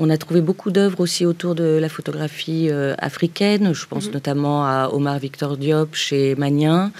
On 0.00 0.10
a 0.10 0.16
trouvé 0.16 0.40
beaucoup 0.40 0.72
d'œuvres 0.72 1.00
aussi 1.00 1.24
autour 1.24 1.54
de 1.54 1.78
la 1.80 1.88
photographie 1.88 2.70
euh, 2.70 2.94
africaine. 2.98 3.72
Je 3.72 3.86
pense 3.86 4.06
mhm. 4.06 4.14
notamment 4.14 4.64
à 4.64 4.90
Omar 4.92 5.20
Victor 5.20 5.56
Diop 5.56 5.94
chez 5.94 6.34
Magnin 6.34 6.90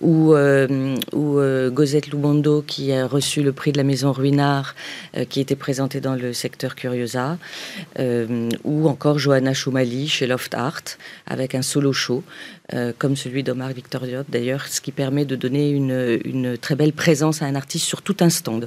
ou, 0.00 0.34
euh, 0.34 0.96
ou 1.12 1.40
Gosette 1.70 2.08
Lubondo 2.08 2.62
qui 2.62 2.92
a 2.92 3.06
reçu 3.06 3.42
le 3.42 3.52
prix 3.52 3.72
de 3.72 3.78
la 3.78 3.84
Maison 3.84 4.12
Ruinard 4.12 4.74
qui 5.28 5.40
était 5.40 5.56
présenté 5.56 6.00
dans 6.00 6.14
le 6.14 6.32
secteur 6.32 6.74
Curiosa 6.74 7.38
ou 8.64 8.88
encore 8.88 9.18
Johanna 9.18 9.54
Choumali 9.54 10.08
chez 10.08 10.26
Loft 10.26 10.54
Art 10.54 10.82
avec 11.26 11.54
un 11.54 11.62
solo 11.62 11.92
show. 11.92 12.22
comme 12.98 13.16
celui 13.16 13.42
d'Omar 13.42 13.72
Victor 13.72 14.02
Diop 14.02 14.26
d'ailleurs, 14.28 14.66
ce 14.68 14.80
qui 14.80 14.92
permet 14.92 15.24
de 15.24 15.36
donner 15.36 15.70
une, 15.70 16.20
une, 16.24 16.58
très 16.58 16.74
belle 16.74 16.92
présence 16.92 17.42
à 17.42 17.46
un 17.46 17.54
artiste 17.54 17.86
sur 17.86 18.02
tout 18.02 18.16
instant 18.20 18.60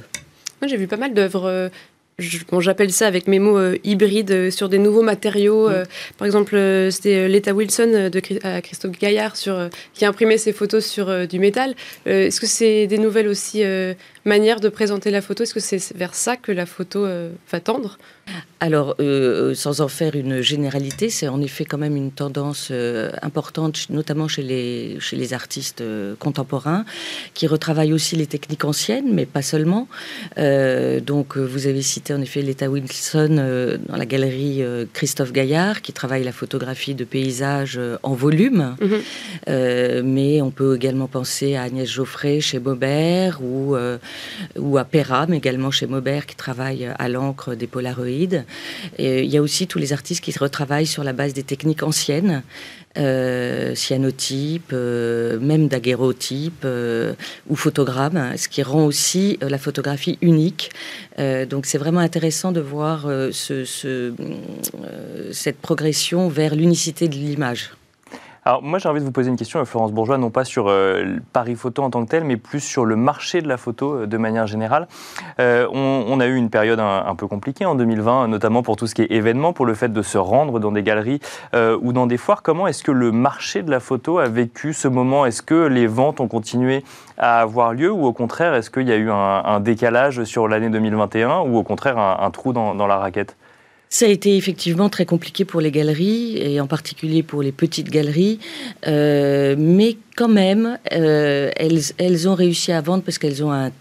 moi, 0.60 0.68
j'ai 0.68 0.76
vu 0.76 0.86
pas 0.86 0.98
mal 0.98 1.14
d'œuvres. 1.14 1.70
Euh, 2.20 2.60
j'appelle 2.60 2.92
ça 2.92 3.06
avec 3.06 3.26
mes 3.26 3.38
mots 3.38 3.58
euh, 3.58 3.76
hybrides 3.84 4.30
euh, 4.30 4.50
sur 4.50 4.68
des 4.68 4.78
nouveaux 4.78 5.02
matériaux. 5.02 5.68
Mm. 5.68 5.84
par 6.18 6.26
exemple, 6.26 6.56
c'était 6.90 7.28
Letta 7.28 7.52
Wilson 7.52 8.10
de 8.12 8.20
Christophe 8.60 8.98
Gaillard 8.98 9.36
sur, 9.36 9.68
qui 9.94 10.04
a 10.04 10.08
imprimé 10.08 10.38
ses 10.38 10.52
photos 10.52 10.84
sur 10.84 11.26
du 11.26 11.38
métal. 11.38 11.74
Est-ce 12.06 12.40
que 12.40 12.46
c'est 12.46 12.86
des 12.86 12.98
nouvelles 12.98 13.28
aussi 13.28 13.62
manières 14.24 14.60
de 14.60 14.68
présenter 14.68 15.10
la 15.10 15.22
photo 15.22 15.42
Est-ce 15.42 15.54
que 15.54 15.60
c'est 15.60 15.96
vers 15.96 16.14
ça 16.14 16.36
que 16.36 16.52
la 16.52 16.66
photo 16.66 17.06
va 17.50 17.60
tendre? 17.60 17.98
Alors, 18.62 18.94
euh, 19.00 19.54
sans 19.54 19.80
en 19.80 19.88
faire 19.88 20.14
une 20.14 20.42
généralité, 20.42 21.08
c'est 21.08 21.28
en 21.28 21.40
effet 21.40 21.64
quand 21.64 21.78
même 21.78 21.96
une 21.96 22.10
tendance 22.10 22.68
euh, 22.70 23.10
importante, 23.22 23.86
notamment 23.88 24.28
chez 24.28 24.42
les, 24.42 24.98
chez 25.00 25.16
les 25.16 25.32
artistes 25.32 25.80
euh, 25.80 26.14
contemporains, 26.18 26.84
qui 27.32 27.46
retravaillent 27.46 27.94
aussi 27.94 28.16
les 28.16 28.26
techniques 28.26 28.66
anciennes, 28.66 29.12
mais 29.14 29.24
pas 29.24 29.42
seulement. 29.42 29.88
donc, 30.36 31.36
vous 31.36 31.66
avez 31.66 31.82
cité 31.82 32.12
en 32.12 32.20
effet 32.20 32.42
Letta 32.42 32.68
Wilson 32.68 33.78
dans 33.88 33.96
la 33.96 34.06
galerie 34.06 34.62
Christophe 34.92 35.32
Gaillard, 35.32 35.80
qui 35.82 35.92
travaille 35.92 36.24
la 36.24 36.32
photographie 36.32 36.94
de 36.94 37.04
paysages 37.04 37.80
en 38.02 38.14
volume. 38.14 38.76
Mhm. 38.80 40.02
mais 40.04 40.42
on 40.42 40.50
peut 40.50 40.76
également 40.76 41.06
penser 41.06 41.56
à 41.56 41.62
Agnès 41.62 41.88
Geoffrey 41.88 42.40
chez 42.40 42.58
Maubert 42.58 43.40
ou, 43.42 43.76
ou 44.56 44.78
à 44.78 44.84
Perram 44.84 45.32
également 45.32 45.70
chez 45.70 45.86
Maubert, 45.86 46.26
qui 46.26 46.36
travaille 46.36 46.90
à 46.98 47.08
l'encre 47.08 47.54
des 47.54 47.66
Polaroids 47.66 48.00
il 48.98 49.26
y 49.26 49.36
a 49.36 49.42
aussi 49.42 49.66
tous 49.66 49.78
les 49.78 49.92
artistes 49.92 50.22
qui 50.22 50.36
retravaillent 50.38 50.86
sur 50.86 51.04
la 51.04 51.12
base 51.12 51.32
des 51.32 51.42
techniques 51.42 51.82
anciennes, 51.82 52.42
euh, 52.98 53.74
cyanotype, 53.74 54.70
euh, 54.72 55.38
même 55.40 55.68
daguerreotype 55.68 56.62
euh, 56.64 57.14
ou 57.48 57.56
photogramme, 57.56 58.36
ce 58.36 58.48
qui 58.48 58.62
rend 58.62 58.84
aussi 58.84 59.38
la 59.40 59.58
photographie 59.58 60.18
unique. 60.22 60.70
donc 61.18 61.66
c'est 61.66 61.78
vraiment 61.78 62.00
intéressant 62.00 62.52
de 62.52 62.60
voir 62.60 63.06
cette 63.32 64.16
progression 65.60 66.28
vers 66.28 66.54
l'unicité 66.54 67.08
de 67.08 67.14
l'image. 67.14 67.70
Alors 68.46 68.62
moi 68.62 68.78
j'ai 68.78 68.88
envie 68.88 69.00
de 69.00 69.04
vous 69.04 69.12
poser 69.12 69.28
une 69.28 69.36
question, 69.36 69.62
Florence 69.66 69.92
Bourgeois, 69.92 70.16
non 70.16 70.30
pas 70.30 70.44
sur 70.44 70.68
euh, 70.68 71.18
Paris 71.34 71.56
Photo 71.56 71.82
en 71.82 71.90
tant 71.90 72.02
que 72.02 72.10
tel, 72.10 72.24
mais 72.24 72.38
plus 72.38 72.60
sur 72.60 72.86
le 72.86 72.96
marché 72.96 73.42
de 73.42 73.48
la 73.48 73.58
photo 73.58 73.96
euh, 73.96 74.06
de 74.06 74.16
manière 74.16 74.46
générale. 74.46 74.88
Euh, 75.40 75.68
on, 75.72 76.18
a 76.20 76.26
eu 76.26 76.36
une 76.36 76.48
période 76.48 76.80
un, 76.80 77.14
peu 77.14 77.26
compliquée 77.26 77.66
en 77.66 77.74
2020, 77.74 78.28
notamment 78.28 78.62
pour 78.62 78.76
tout 78.76 78.86
ce 78.86 78.94
qui 78.94 79.02
est 79.02 79.12
événement, 79.12 79.52
pour 79.52 79.66
le 79.66 79.74
fait 79.74 79.92
de 79.92 80.02
se 80.02 80.16
rendre 80.16 80.58
dans 80.58 80.72
des 80.72 80.82
galeries 80.82 81.20
ou 81.54 81.92
dans 81.92 82.06
des 82.06 82.18
foires. 82.18 82.42
Comment 82.42 82.66
est-ce 82.66 82.82
que 82.82 82.92
le 82.92 83.10
marché 83.10 83.62
de 83.62 83.70
la 83.70 83.80
photo 83.80 84.18
a 84.18 84.28
vécu 84.28 84.74
ce 84.74 84.88
moment? 84.88 85.24
Est-ce 85.24 85.42
que 85.42 85.66
les 85.66 85.86
ventes 85.86 86.20
ont 86.20 86.28
continué 86.28 86.84
à 87.16 87.40
avoir 87.40 87.72
lieu 87.72 87.90
ou 87.90 88.04
au 88.04 88.12
contraire 88.12 88.54
est-ce 88.54 88.70
qu'il 88.70 88.88
y 88.88 88.92
a 88.92 88.96
eu 88.96 89.10
un, 89.10 89.60
décalage 89.60 90.24
sur 90.24 90.48
l'année 90.48 90.68
2021 90.68 91.40
ou 91.40 91.56
au 91.56 91.62
contraire 91.62 91.98
un, 91.98 92.30
trou 92.30 92.52
dans 92.52 92.86
la 92.86 92.98
raquette? 92.98 93.36
Ça 93.92 94.06
a 94.06 94.08
été 94.08 94.36
effectivement 94.36 94.88
très 94.88 95.04
compliqué 95.04 95.44
pour 95.44 95.60
les 95.60 95.72
galeries, 95.72 96.38
et 96.38 96.60
en 96.60 96.68
particulier 96.68 97.24
pour 97.24 97.42
les 97.42 97.50
petites 97.50 97.90
galeries, 97.90 98.38
euh, 98.86 99.56
mais 99.58 99.96
quand 100.16 100.28
même, 100.28 100.78
euh, 100.92 101.50
elles, 101.56 101.80
elles 101.98 102.28
ont 102.28 102.36
réussi 102.36 102.70
à 102.70 102.80
vendre 102.80 103.02
parce 103.02 103.18
qu'elles 103.18 103.42
ont 103.42 103.50
un 103.50 103.72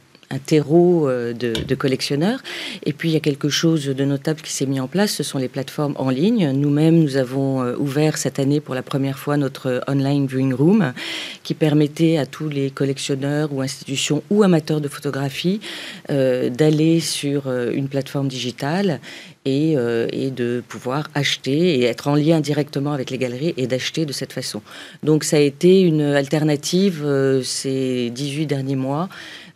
terreau 0.45 1.07
euh, 1.07 1.33
de, 1.33 1.75
collectionneurs. 1.75 2.41
Et 2.85 2.93
puis 2.93 3.09
il 3.09 3.13
y 3.13 3.17
a 3.17 3.19
quelque 3.19 3.49
chose 3.49 3.85
de 3.85 4.03
notable 4.03 4.41
qui 4.41 4.51
s'est 4.51 4.65
mis 4.65 4.79
en 4.79 4.87
place, 4.87 5.11
ce 5.11 5.21
sont 5.21 5.37
les 5.37 5.47
plateformes 5.47 5.93
en 5.97 6.09
ligne. 6.09 6.51
Nous-mêmes, 6.53 6.99
nous 6.99 7.17
avons 7.17 7.63
ouvert 7.75 8.17
cette 8.17 8.39
année 8.39 8.59
pour 8.59 8.73
la 8.73 8.81
première 8.81 9.19
fois 9.19 9.37
notre 9.37 9.81
online 9.87 10.25
viewing 10.25 10.53
room 10.53 10.93
qui 11.43 11.53
permettait 11.53 12.17
à 12.17 12.25
tous 12.25 12.49
les 12.49 12.71
collectionneurs 12.71 13.53
ou 13.53 13.61
institutions 13.61 14.23
ou 14.31 14.41
amateurs 14.41 14.81
de 14.81 14.87
photographie 14.87 15.61
d'aller 16.09 16.99
sur 16.99 17.51
une 17.51 17.87
plateforme 17.87 18.27
digitale 18.27 18.99
et, 19.49 19.75
et, 20.11 20.31
de 20.31 20.63
pouvoir 20.67 21.09
acheter 21.15 21.79
et 21.79 21.83
être 21.85 22.07
en 22.07 22.15
lien 22.15 22.39
directement 22.39 22.93
avec 22.93 23.09
les 23.09 23.17
galeries 23.17 23.53
et 23.57 23.67
d'acheter 23.67 24.05
de 24.05 24.13
cette 24.13 24.33
façon. 24.33 24.61
Donc 25.03 25.23
ça 25.23 25.37
a 25.37 25.39
été 25.39 25.81
une 25.81 26.01
alternative 26.01 27.05
ces 27.43 28.09
18 28.09 28.45
derniers 28.45 28.75
mois 28.75 29.09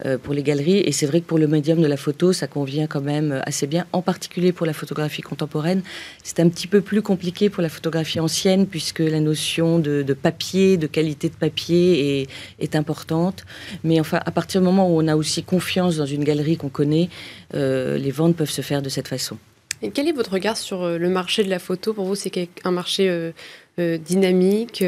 euh, 0.05 0.17
pour 0.17 0.33
les 0.33 0.43
galeries. 0.43 0.79
Et 0.79 0.91
c'est 0.91 1.05
vrai 1.05 1.21
que 1.21 1.25
pour 1.25 1.37
le 1.37 1.47
médium 1.47 1.81
de 1.81 1.87
la 1.87 1.97
photo, 1.97 2.33
ça 2.33 2.47
convient 2.47 2.87
quand 2.87 3.01
même 3.01 3.41
assez 3.45 3.67
bien, 3.67 3.85
en 3.93 4.01
particulier 4.01 4.51
pour 4.51 4.65
la 4.65 4.73
photographie 4.73 5.21
contemporaine. 5.21 5.81
C'est 6.23 6.39
un 6.39 6.49
petit 6.49 6.67
peu 6.67 6.81
plus 6.81 7.01
compliqué 7.01 7.49
pour 7.49 7.61
la 7.61 7.69
photographie 7.69 8.19
ancienne, 8.19 8.67
puisque 8.67 8.99
la 8.99 9.19
notion 9.19 9.79
de, 9.79 10.03
papier, 10.13 10.77
de 10.77 10.87
qualité 10.87 11.29
de 11.29 11.35
papier 11.35 12.21
est, 12.21 12.27
est, 12.59 12.75
importante. 12.75 13.45
Mais 13.83 13.99
enfin, 13.99 14.19
à 14.25 14.31
partir 14.31 14.61
du 14.61 14.65
moment 14.65 14.89
où 14.89 15.01
on 15.01 15.07
a 15.07 15.15
aussi 15.15 15.43
confiance 15.43 15.97
dans 15.97 16.05
une 16.05 16.23
galerie 16.23 16.57
qu'on 16.57 16.69
connaît, 16.69 17.09
euh, 17.53 17.97
les 17.97 18.11
ventes 18.11 18.35
peuvent 18.35 18.49
se 18.49 18.61
faire 18.61 18.81
de 18.81 18.89
cette 18.89 19.07
façon. 19.07 19.37
Quel 19.91 20.07
est 20.07 20.13
votre 20.13 20.33
regard 20.33 20.57
sur 20.57 20.83
euh, 20.83 20.97
le 20.97 21.09
marché 21.09 21.43
de 21.43 21.49
la 21.49 21.59
photo? 21.59 21.93
Pour 21.93 22.05
vous, 22.05 22.15
c'est 22.15 22.49
un 22.63 22.71
marché 22.71 23.33
dynamique 23.77 24.83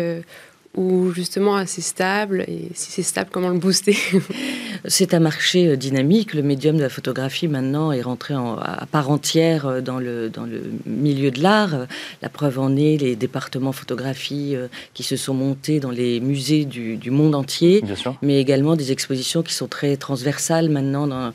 ou 0.76 1.12
justement 1.12 1.56
assez 1.56 1.82
stable 1.82 2.44
Et 2.48 2.70
si 2.74 2.92
c'est 2.92 3.04
stable, 3.04 3.30
comment 3.32 3.50
le 3.50 3.60
booster 3.60 3.98
C'est 4.88 5.14
un 5.14 5.20
marché 5.20 5.78
dynamique. 5.78 6.34
Le 6.34 6.44
médium 6.44 6.78
de 6.78 6.82
la 6.82 6.90
photographie 6.90 7.48
maintenant 7.48 7.92
est 7.92 8.02
rentré 8.02 8.34
à 8.34 8.86
part 8.92 9.10
entière 9.10 9.82
dans 9.82 10.00
le, 10.00 10.30
dans 10.30 10.46
le 10.46 10.62
milieu 10.86 11.32
de 11.32 11.42
l'art. 11.42 11.88
La 12.22 12.30
preuve 12.30 12.60
en 12.60 12.76
est 12.76 12.98
les 12.98 13.16
départements 13.16 13.72
photographie 13.72 14.56
qui 14.94 15.04
se 15.04 15.16
sont 15.16 15.34
montés 15.34 15.80
dans 15.80 15.92
les 15.92 16.20
musées 16.20 16.66
du, 16.66 17.12
monde 17.12 17.36
entier, 17.36 17.84
mais 18.22 18.40
également 18.40 18.76
des 18.76 18.92
expositions 18.92 19.44
qui 19.44 19.54
sont 19.54 19.68
très 19.68 19.96
transversales 19.96 20.70
maintenant 20.70 21.08
dans, 21.08 21.34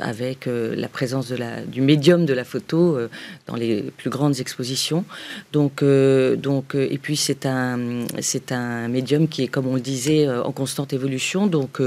avec 0.00 0.46
la 0.46 0.88
présence 0.88 1.28
de 1.28 1.36
la, 1.36 1.60
du 1.62 1.80
médium 1.80 2.26
de 2.26 2.34
la 2.34 2.44
photo 2.44 2.98
dans 3.46 3.56
les 3.56 3.82
plus 3.96 4.10
grandes 4.10 4.40
expositions. 4.40 5.04
Donc, 5.52 5.82
donc, 5.82 6.74
et 6.74 6.98
puis 6.98 7.16
c'est 7.16 7.46
un, 7.46 7.78
c'est 8.24 8.52
un 8.52 8.88
médium 8.88 9.28
qui 9.28 9.44
est, 9.44 9.48
comme 9.48 9.66
on 9.66 9.74
le 9.74 9.80
disait, 9.80 10.28
en 10.28 10.52
constante 10.52 10.92
évolution, 10.92 11.46
donc 11.46 11.80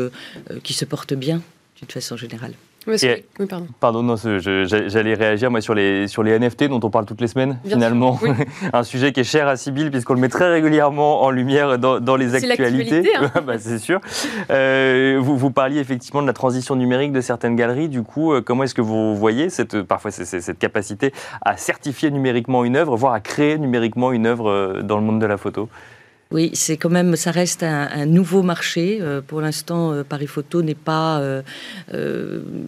qui 0.64 0.74
se 0.74 0.86
porte 0.86 1.14
bien 1.14 1.42
d'une 1.78 1.90
façon 1.90 2.18
générale. 2.18 2.54
pardon. 3.80 4.02
non, 4.02 4.16
j'allais 4.16 5.14
réagir 5.14 5.52
moi 5.52 5.60
sur 5.60 5.74
les, 5.74 6.08
sur 6.08 6.24
les 6.24 6.40
NFT 6.40 6.66
dont 6.66 6.80
on 6.82 6.90
parle 6.90 7.06
toutes 7.06 7.20
les 7.20 7.28
semaines, 7.28 7.60
finalement. 7.68 8.18
un 8.74 8.84
sujet 8.84 9.12
qui 9.12 9.20
est 9.20 9.26
cher 9.26 9.48
à 9.48 9.58
Sybille, 9.58 9.90
puisqu'on 9.90 10.14
le 10.14 10.22
met 10.22 10.30
très 10.30 10.50
régulièrement 10.50 11.24
en 11.24 11.30
lumière 11.30 11.78
dans, 11.80 12.00
dans 12.00 12.16
les 12.16 12.34
actualités. 12.36 13.04
Hein. 13.16 13.42
bah, 13.46 13.60
c'est 13.60 13.80
sûr. 13.80 14.00
Euh, 14.52 15.20
vous, 15.22 15.38
vous 15.38 15.52
parliez 15.52 15.80
effectivement 15.80 16.22
de 16.22 16.28
la 16.28 16.34
transition 16.34 16.78
numérique 16.78 17.12
de 17.12 17.22
certaines 17.22 17.58
galeries. 17.58 17.90
Du 17.90 18.04
coup, 18.04 18.32
euh, 18.32 18.42
comment 18.42 18.64
est-ce 18.64 18.76
que 18.76 18.82
vous 18.82 19.16
voyez 19.16 19.50
cette, 19.50 19.82
parfois 19.82 20.12
cette 20.12 20.58
capacité 20.58 21.12
à 21.42 21.58
certifier 21.58 22.10
numériquement 22.10 22.64
une 22.64 22.78
œuvre, 22.78 22.96
voire 22.96 23.14
à 23.14 23.20
créer 23.20 23.58
numériquement 23.58 24.14
une 24.14 24.28
œuvre 24.28 24.50
euh, 24.50 24.82
dans 24.82 24.98
le 24.98 25.04
monde 25.04 25.20
de 25.20 25.26
la 25.26 25.38
photo? 25.38 25.68
Oui, 26.32 26.52
c'est 26.54 26.76
quand 26.76 26.90
même, 26.90 27.16
ça 27.16 27.32
reste 27.32 27.64
un, 27.64 28.06
nouveau 28.06 28.44
marché. 28.44 29.00
Euh, 29.02 29.22
pour 29.26 29.40
l'instant, 29.40 29.94
euh, 29.94 30.04
Paris 30.04 30.28
Photo 30.28 30.62
n'est 30.62 30.76
pas 30.76 31.22
euh, 31.22 31.42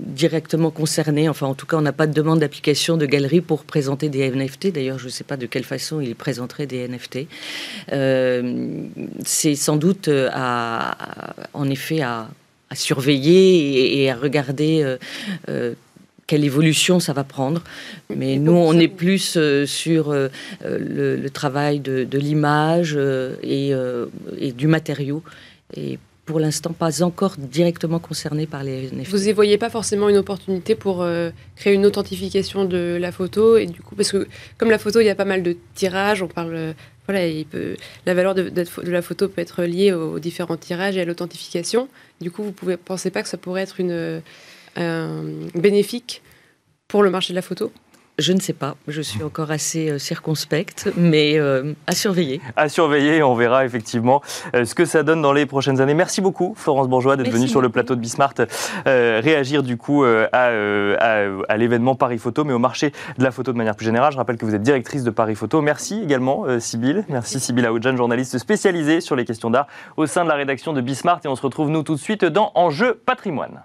directement 0.06 0.72
concerné. 0.72 1.28
Enfin, 1.28 1.48
en 1.48 1.56
tout 1.56 1.66
cas, 1.66 1.78
on 1.78 1.82
n'a 1.82 1.92
pas 1.92 2.08
de 2.08 2.14
demande 2.14 2.40
d'application 2.40 2.96
de 2.96 3.06
galerie 3.06 3.42
pour 3.42 3.66
présenter 3.66 4.08
des 4.08 4.30
NFT. 4.30 4.72
D'ailleurs, 4.72 4.98
je 4.98 5.06
ne 5.06 5.10
sais 5.10 5.26
pas 5.26 5.36
de 5.36 5.46
quelle 5.46 5.66
façon 5.66 6.00
ils 6.00 6.16
présenteraient 6.16 6.68
des 6.68 6.88
NFT. 6.88 7.28
c'est 9.26 9.56
sans 9.56 9.76
doute, 9.76 10.10
en 10.10 11.70
effet, 11.70 12.02
à, 12.02 12.30
surveiller 12.74 14.04
et, 14.04 14.12
à 14.12 14.16
regarder 14.16 14.98
quelle 16.30 16.46
évolution 16.46 17.00
ça 17.00 17.12
va 17.12 17.24
prendre. 17.24 17.64
Mais 18.16 18.38
nous, 18.38 18.52
on 18.52 18.78
est 18.78 18.88
plus 18.88 19.36
euh, 19.36 19.66
sur 19.66 20.12
euh, 20.12 20.30
le, 20.62 21.28
travail 21.30 21.80
de, 21.80 22.18
l'image 22.20 22.94
euh, 22.96 23.36
et, 23.42 24.52
du 24.52 24.68
matériau. 24.68 25.24
Et 25.76 25.98
pour 26.26 26.40
l'instant, 26.40 26.72
pas 26.72 27.02
encore 27.02 27.36
directement 27.38 27.98
concerné 27.98 28.46
par 28.46 28.64
les 28.64 28.92
NFT. 28.92 29.08
Vous 29.08 29.18
n'y 29.26 29.32
voyez 29.32 29.58
pas 29.58 29.72
forcément 29.72 30.08
une 30.08 30.18
opportunité 30.18 30.76
pour 30.76 31.04
créer 31.56 31.74
une 31.74 31.88
authentification 31.88 32.66
de 32.66 33.00
la 33.02 33.12
photo 33.12 33.58
et 33.58 33.66
du 33.66 33.82
coup, 33.82 33.96
parce 33.96 34.12
que 34.12 34.28
comme 34.60 34.70
la 34.70 34.78
photo, 34.78 35.00
il 35.00 35.08
y 35.08 35.10
a 35.10 35.16
pas 35.16 35.26
mal 35.26 35.42
de 35.42 35.58
tirages, 35.74 36.22
on 36.22 36.28
parle 36.28 36.76
voilà, 37.08 37.26
il 37.26 37.48
peut, 37.48 37.76
la 38.06 38.14
valeur 38.14 38.36
de, 38.36 38.52
la 38.84 39.02
photo 39.02 39.28
peut 39.28 39.42
être 39.42 39.64
liée 39.64 39.92
aux, 39.94 40.20
différents 40.20 40.58
tirages 40.58 40.96
et 40.96 41.02
à 41.02 41.06
l'authentification. 41.06 41.88
Du 42.22 42.30
coup, 42.30 42.44
vous 42.44 42.70
ne 42.70 42.76
pensez 42.76 43.10
pas 43.10 43.24
que 43.24 43.30
ça 43.30 43.38
pourrait 43.38 43.64
être 43.64 43.80
une, 43.80 44.22
bénéfique 44.76 46.22
pour 46.88 47.04
le 47.04 47.10
marché 47.10 47.34
de 47.34 47.36
la 47.36 47.42
photo 47.42 47.72
je 48.20 48.34
ne 48.34 48.40
sais 48.40 48.54
pas, 48.54 48.76
je 48.88 49.02
suis 49.02 49.24
encore 49.24 49.50
assez 49.50 49.90
euh, 49.90 49.98
circonspecte, 49.98 50.92
mais 50.98 51.40
euh, 51.40 51.74
à 51.88 51.94
surveiller. 51.94 52.42
À 52.58 52.68
surveiller, 52.68 53.24
on 53.24 53.34
verra 53.34 53.66
effectivement 53.66 54.22
ce 54.54 54.76
que 54.76 54.86
ça 54.86 55.04
donne 55.04 55.22
dans 55.22 55.32
les 55.32 55.46
prochaines 55.46 55.80
années. 55.80 55.94
Merci 55.94 56.20
beaucoup 56.20 56.54
Florence 56.58 56.90
Bourgeois 56.90 57.16
d'être 57.16 57.32
venue 57.32 57.48
sur 57.48 57.62
le 57.62 57.70
plateau 57.70 57.96
de 57.96 58.02
Bismart 58.02 58.34
réagir 58.86 59.64
du 59.64 59.78
coup 59.78 60.04
à, 60.04 60.28
à, 60.34 61.58
l'événement 61.58 61.96
Paris 61.96 62.18
Photo, 62.18 62.44
mais 62.44 62.54
au 62.54 62.60
marché 62.60 62.92
de 63.18 63.24
la 63.24 63.32
photo 63.32 63.54
de 63.54 63.58
manière 63.58 63.76
plus 63.76 63.86
générale. 63.86 64.12
Je 64.12 64.18
rappelle 64.18 64.38
que 64.38 64.46
vous 64.46 64.56
êtes 64.56 64.64
directrice 64.64 65.04
de 65.04 65.12
Paris 65.12 65.36
Photo. 65.36 65.62
Merci 65.62 66.02
également 66.04 66.46
Sybille, 66.60 67.06
merci 67.10 67.40
Sybille 67.40 67.66
Aoudjan, 67.66 67.96
journaliste 67.96 68.38
spécialisée 68.38 69.02
sur 69.02 69.16
les 69.16 69.26
questions 69.26 69.50
d'art 69.50 69.68
au 69.98 70.06
sein 70.06 70.24
de 70.24 70.30
la 70.30 70.36
rédaction 70.36 70.74
de 70.74 70.82
Bismart. 70.82 71.22
Et 71.24 71.28
on 71.28 71.36
se 71.36 71.42
retrouve 71.42 71.70
nous 71.70 71.84
tout 71.84 71.96
de 71.96 72.00
suite 72.00 72.26
dans 72.26 72.52
Enjeu 72.56 72.96
patrimoine. 73.06 73.62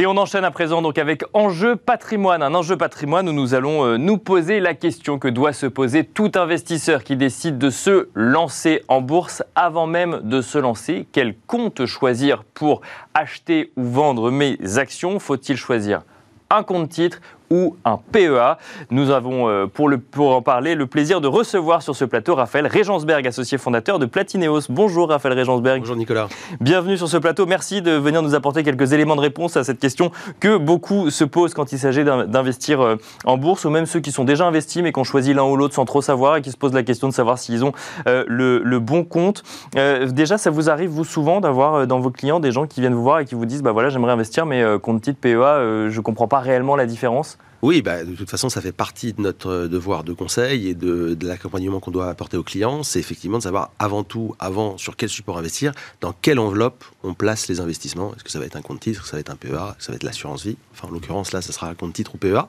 Et 0.00 0.06
on 0.06 0.16
enchaîne 0.16 0.46
à 0.46 0.50
présent 0.50 0.80
donc 0.80 0.96
avec 0.96 1.24
Enjeu 1.34 1.76
patrimoine, 1.76 2.42
un 2.42 2.54
enjeu 2.54 2.78
patrimoine 2.78 3.28
où 3.28 3.34
nous 3.34 3.52
allons 3.52 3.84
euh, 3.84 3.98
nous 3.98 4.16
poser 4.16 4.58
la 4.58 4.72
question 4.72 5.18
que 5.18 5.28
doit 5.28 5.52
se 5.52 5.66
poser 5.66 6.04
tout 6.04 6.32
investisseur 6.36 7.04
qui 7.04 7.16
décide 7.16 7.58
de 7.58 7.68
se 7.68 8.08
lancer 8.14 8.82
en 8.88 9.02
bourse 9.02 9.42
avant 9.54 9.86
même 9.86 10.20
de 10.22 10.40
se 10.40 10.56
lancer. 10.56 11.06
Quel 11.12 11.34
compte 11.46 11.84
choisir 11.84 12.44
pour 12.44 12.80
acheter 13.12 13.72
ou 13.76 13.84
vendre 13.84 14.30
mes 14.30 14.56
actions? 14.78 15.18
Faut-il 15.18 15.58
choisir 15.58 16.00
un 16.48 16.62
compte 16.62 16.88
titre 16.88 17.20
ou 17.50 17.76
un 17.84 17.98
PEA. 18.12 18.56
Nous 18.90 19.10
avons, 19.10 19.48
euh, 19.48 19.66
pour, 19.66 19.88
le, 19.88 19.98
pour 19.98 20.34
en 20.34 20.42
parler, 20.42 20.76
le 20.76 20.86
plaisir 20.86 21.20
de 21.20 21.26
recevoir 21.26 21.82
sur 21.82 21.96
ce 21.96 22.04
plateau 22.04 22.36
Raphaël 22.36 22.68
Regensberg, 22.68 23.26
associé 23.26 23.58
fondateur 23.58 23.98
de 23.98 24.06
Platineos. 24.06 24.62
Bonjour 24.68 25.08
Raphaël 25.08 25.36
Regensberg. 25.36 25.80
Bonjour 25.80 25.96
Nicolas. 25.96 26.28
Bienvenue 26.60 26.96
sur 26.96 27.08
ce 27.08 27.16
plateau. 27.16 27.46
Merci 27.46 27.82
de 27.82 27.90
venir 27.90 28.22
nous 28.22 28.36
apporter 28.36 28.62
quelques 28.62 28.92
éléments 28.92 29.16
de 29.16 29.20
réponse 29.20 29.56
à 29.56 29.64
cette 29.64 29.80
question 29.80 30.12
que 30.38 30.56
beaucoup 30.56 31.10
se 31.10 31.24
posent 31.24 31.52
quand 31.52 31.72
il 31.72 31.78
s'agit 31.78 32.04
d'investir 32.04 32.80
euh, 32.80 32.96
en 33.24 33.36
bourse, 33.36 33.64
ou 33.64 33.70
même 33.70 33.86
ceux 33.86 34.00
qui 34.00 34.12
sont 34.12 34.24
déjà 34.24 34.46
investis 34.46 34.82
mais 34.82 34.92
qui 34.92 35.00
ont 35.00 35.04
choisi 35.04 35.34
l'un 35.34 35.44
ou 35.44 35.56
l'autre 35.56 35.74
sans 35.74 35.84
trop 35.84 36.02
savoir 36.02 36.36
et 36.36 36.42
qui 36.42 36.52
se 36.52 36.56
posent 36.56 36.72
la 36.72 36.84
question 36.84 37.08
de 37.08 37.12
savoir 37.12 37.38
s'ils 37.38 37.64
ont 37.64 37.72
euh, 38.06 38.24
le, 38.28 38.78
bon 38.78 39.04
compte. 39.04 39.42
déjà, 39.74 40.38
ça 40.38 40.50
vous 40.50 40.70
arrive, 40.70 40.88
vous, 40.88 41.04
souvent, 41.04 41.40
d'avoir 41.40 41.86
dans 41.86 41.98
vos 41.98 42.10
clients 42.10 42.40
des 42.40 42.50
gens 42.50 42.66
qui 42.66 42.80
viennent 42.80 42.94
vous 42.94 43.02
voir 43.02 43.20
et 43.20 43.24
qui 43.24 43.34
vous 43.34 43.44
disent, 43.44 43.62
bah 43.62 43.72
voilà, 43.72 43.90
j'aimerais 43.90 44.12
investir, 44.12 44.46
mais 44.46 44.64
compte 44.80 45.02
titre 45.02 45.18
PEA, 45.20 45.88
je 45.90 45.96
ne 45.96 46.00
comprends 46.00 46.28
pas 46.28 46.38
réellement 46.38 46.76
la 46.76 46.86
différence? 46.86 47.38
Oui, 47.62 47.82
bah, 47.82 48.04
de 48.04 48.14
toute 48.14 48.30
façon, 48.30 48.48
ça 48.48 48.60
fait 48.60 48.72
partie 48.72 49.12
de 49.12 49.20
notre 49.20 49.66
devoir 49.66 50.02
de 50.02 50.12
conseil 50.14 50.68
et 50.68 50.74
de, 50.74 51.16
l'accompagnement 51.22 51.78
qu'on 51.78 51.90
doit 51.90 52.08
apporter 52.08 52.36
aux 52.36 52.42
clients. 52.42 52.82
C'est 52.82 52.98
effectivement 52.98 53.38
de 53.38 53.42
savoir 53.42 53.70
avant 53.78 54.02
tout, 54.02 54.34
avant 54.38 54.78
sur 54.78 54.96
quel 54.96 55.10
support 55.10 55.36
investir, 55.36 55.72
dans 56.00 56.12
quelle 56.12 56.38
enveloppe 56.38 56.84
on 57.02 57.12
place 57.12 57.48
les 57.48 57.60
investissements. 57.60 58.14
Est-ce 58.14 58.24
que 58.24 58.30
ça 58.30 58.38
va 58.38 58.46
être 58.46 58.56
un 58.56 58.62
compte 58.62 58.80
titre, 58.80 59.06
ça 59.06 59.16
va 59.16 59.20
être 59.20 59.30
un 59.30 59.36
PEA, 59.36 59.76
ça 59.78 59.92
va 59.92 59.96
être 59.96 60.04
l'assurance 60.04 60.44
vie. 60.44 60.56
Enfin, 60.72 60.88
en 60.88 60.90
l'occurrence, 60.90 61.32
là, 61.32 61.42
ça 61.42 61.52
sera 61.52 61.68
un 61.68 61.74
compte 61.74 61.92
titre 61.92 62.14
ou 62.14 62.18
PEA. 62.18 62.48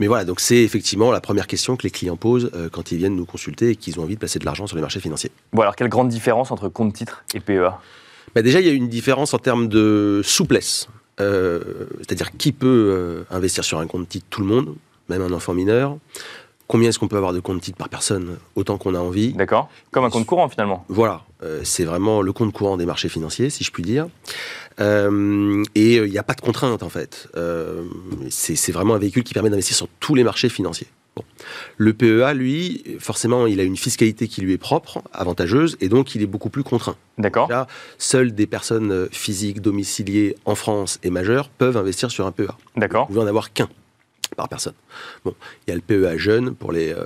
Mais 0.00 0.06
voilà, 0.06 0.24
donc 0.24 0.40
c'est 0.40 0.62
effectivement 0.62 1.10
la 1.10 1.20
première 1.20 1.46
question 1.46 1.76
que 1.76 1.84
les 1.84 1.90
clients 1.90 2.16
posent 2.16 2.50
euh, 2.54 2.68
quand 2.70 2.92
ils 2.92 2.98
viennent 2.98 3.16
nous 3.16 3.26
consulter 3.26 3.70
et 3.70 3.76
qu'ils 3.76 3.98
ont 4.00 4.02
envie 4.02 4.14
de 4.14 4.20
placer 4.20 4.38
de 4.38 4.44
l'argent 4.44 4.66
sur 4.66 4.76
les 4.76 4.82
marchés 4.82 5.00
financiers. 5.00 5.30
Bon, 5.52 5.62
alors 5.62 5.76
quelle 5.76 5.88
grande 5.88 6.08
différence 6.08 6.50
entre 6.50 6.68
compte 6.68 6.92
titre 6.92 7.24
et 7.34 7.40
PEA 7.40 7.70
bah 8.34 8.42
Déjà, 8.42 8.60
il 8.60 8.66
y 8.66 8.70
a 8.70 8.72
une 8.72 8.88
différence 8.88 9.32
en 9.32 9.38
termes 9.38 9.68
de 9.68 10.20
souplesse. 10.22 10.88
Euh, 11.22 11.60
c'est-à-dire 11.98 12.30
qui 12.36 12.52
peut 12.52 12.66
euh, 12.66 13.24
investir 13.34 13.64
sur 13.64 13.78
un 13.78 13.86
compte 13.86 14.08
titre 14.08 14.26
Tout 14.30 14.40
le 14.40 14.46
monde, 14.46 14.74
même 15.08 15.22
un 15.22 15.32
enfant 15.32 15.54
mineur. 15.54 15.96
Combien 16.68 16.88
est-ce 16.88 16.98
qu'on 16.98 17.08
peut 17.08 17.16
avoir 17.16 17.32
de 17.32 17.40
compte 17.40 17.60
titre 17.60 17.76
par 17.76 17.88
personne 17.88 18.38
Autant 18.54 18.78
qu'on 18.78 18.94
a 18.94 18.98
envie? 18.98 19.34
D'accord. 19.34 19.68
Comme 19.90 20.04
un 20.04 20.10
compte 20.10 20.26
courant 20.26 20.48
finalement. 20.48 20.84
Voilà. 20.88 21.22
Euh, 21.42 21.60
c'est 21.64 21.84
vraiment 21.84 22.22
le 22.22 22.32
compte 22.32 22.52
courant 22.52 22.76
des 22.76 22.86
marchés 22.86 23.08
financiers, 23.08 23.50
si 23.50 23.64
je 23.64 23.70
puis 23.70 23.82
dire. 23.82 24.06
et 24.78 25.96
il 25.96 26.10
n'y 26.10 26.18
a 26.18 26.22
pas 26.22 26.34
de 26.34 26.40
contrainte 26.40 26.82
en 26.82 26.88
fait. 26.88 27.28
c'est 28.30 28.72
vraiment 28.72 28.94
un 28.94 28.98
véhicule 28.98 29.22
qui 29.22 29.34
permet 29.34 29.50
d'investir 29.50 29.76
sur 29.76 29.88
tous 30.00 30.14
les 30.14 30.24
marchés 30.24 30.48
financiers. 30.48 30.88
Le 31.76 31.92
PEA, 31.92 32.34
lui, 32.34 32.84
forcément, 32.98 33.46
il 33.46 33.60
a 33.60 33.64
une 33.64 33.76
fiscalité 33.76 34.28
qui 34.28 34.40
lui 34.40 34.52
est 34.52 34.58
propre, 34.58 35.02
avantageuse, 35.12 35.76
et 35.80 35.88
donc 35.88 36.14
il 36.14 36.22
est 36.22 36.26
beaucoup 36.26 36.50
plus 36.50 36.62
contraint. 36.62 36.96
D'accord. 37.18 37.50
seules 37.98 38.32
des 38.32 38.46
personnes 38.46 39.08
physiques 39.10 39.60
domiciliées 39.60 40.36
en 40.44 40.54
France 40.54 40.98
et 41.02 41.10
majeures 41.10 41.48
peuvent 41.48 41.76
investir 41.76 42.10
sur 42.10 42.26
un 42.26 42.32
PEA. 42.32 42.56
D'accord. 42.76 43.06
Vous 43.06 43.14
pouvez 43.14 43.24
en 43.24 43.28
avoir 43.28 43.52
qu'un 43.52 43.68
par 44.36 44.48
personne. 44.48 44.74
Bon, 45.24 45.34
il 45.66 45.70
y 45.70 45.72
a 45.72 45.76
le 45.76 45.82
PEA 45.82 46.16
jeune 46.16 46.54
pour 46.54 46.72
les 46.72 46.92
euh, 46.92 47.04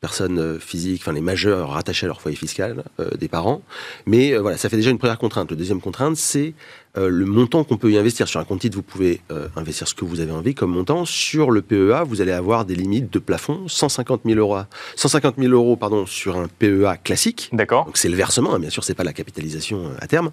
personnes 0.00 0.38
euh, 0.38 0.58
physiques, 0.58 1.02
enfin 1.02 1.12
les 1.12 1.20
majeurs 1.20 1.70
rattachés 1.70 2.06
à 2.06 2.08
leur 2.08 2.20
foyer 2.20 2.36
fiscal 2.36 2.84
euh, 3.00 3.10
des 3.16 3.28
parents. 3.28 3.62
Mais 4.06 4.32
euh, 4.32 4.40
voilà, 4.40 4.56
ça 4.56 4.68
fait 4.68 4.76
déjà 4.76 4.90
une 4.90 4.98
première 4.98 5.18
contrainte. 5.18 5.50
Le 5.50 5.56
deuxième 5.56 5.80
contrainte, 5.80 6.16
c'est 6.16 6.54
le 6.96 7.24
montant 7.24 7.64
qu'on 7.64 7.76
peut 7.76 7.90
y 7.90 7.98
investir. 7.98 8.28
Sur 8.28 8.40
un 8.40 8.44
compte 8.44 8.60
titre, 8.60 8.76
vous 8.76 8.82
pouvez 8.82 9.20
investir 9.56 9.88
ce 9.88 9.94
que 9.94 10.04
vous 10.04 10.20
avez 10.20 10.32
envie 10.32 10.54
comme 10.54 10.70
montant. 10.70 11.04
Sur 11.04 11.50
le 11.50 11.62
PEA, 11.62 12.04
vous 12.06 12.20
allez 12.20 12.32
avoir 12.32 12.64
des 12.64 12.74
limites 12.74 13.12
de 13.12 13.18
plafond, 13.18 13.68
150 13.68 14.22
000 14.24 14.38
euros, 14.38 14.58
150 14.96 15.34
000 15.38 15.52
euros 15.52 15.76
pardon, 15.76 16.06
sur 16.06 16.36
un 16.36 16.46
PEA 16.58 16.96
classique. 17.02 17.50
D'accord. 17.52 17.84
Donc 17.86 17.96
c'est 17.96 18.08
le 18.08 18.16
versement, 18.16 18.54
hein, 18.54 18.58
bien 18.58 18.70
sûr, 18.70 18.84
c'est 18.84 18.94
pas 18.94 19.04
la 19.04 19.12
capitalisation 19.12 19.90
à 20.00 20.06
terme. 20.06 20.30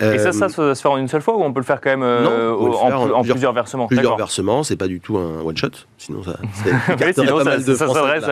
Et 0.00 0.18
ça, 0.18 0.32
ça, 0.32 0.48
se 0.48 0.74
fait 0.74 0.88
en 0.88 0.96
une 0.96 1.08
seule 1.08 1.22
fois 1.22 1.36
ou 1.36 1.42
on 1.42 1.52
peut 1.52 1.60
le 1.60 1.66
faire 1.66 1.80
quand 1.80 1.90
même 1.90 2.02
en, 2.02 3.22
plusieurs, 3.22 3.52
versements 3.52 3.86
Plusieurs 3.86 4.16
versements, 4.16 4.62
c'est 4.62 4.76
pas 4.76 4.88
du 4.88 5.00
tout 5.00 5.18
un 5.18 5.40
one 5.40 5.56
shot. 5.56 5.68
Sinon, 5.98 6.22
ça, 6.22 6.38
oui, 6.42 7.12
sinon 7.14 7.44
ça, 7.44 7.60
ça 7.60 7.88
s'adresse 7.88 8.24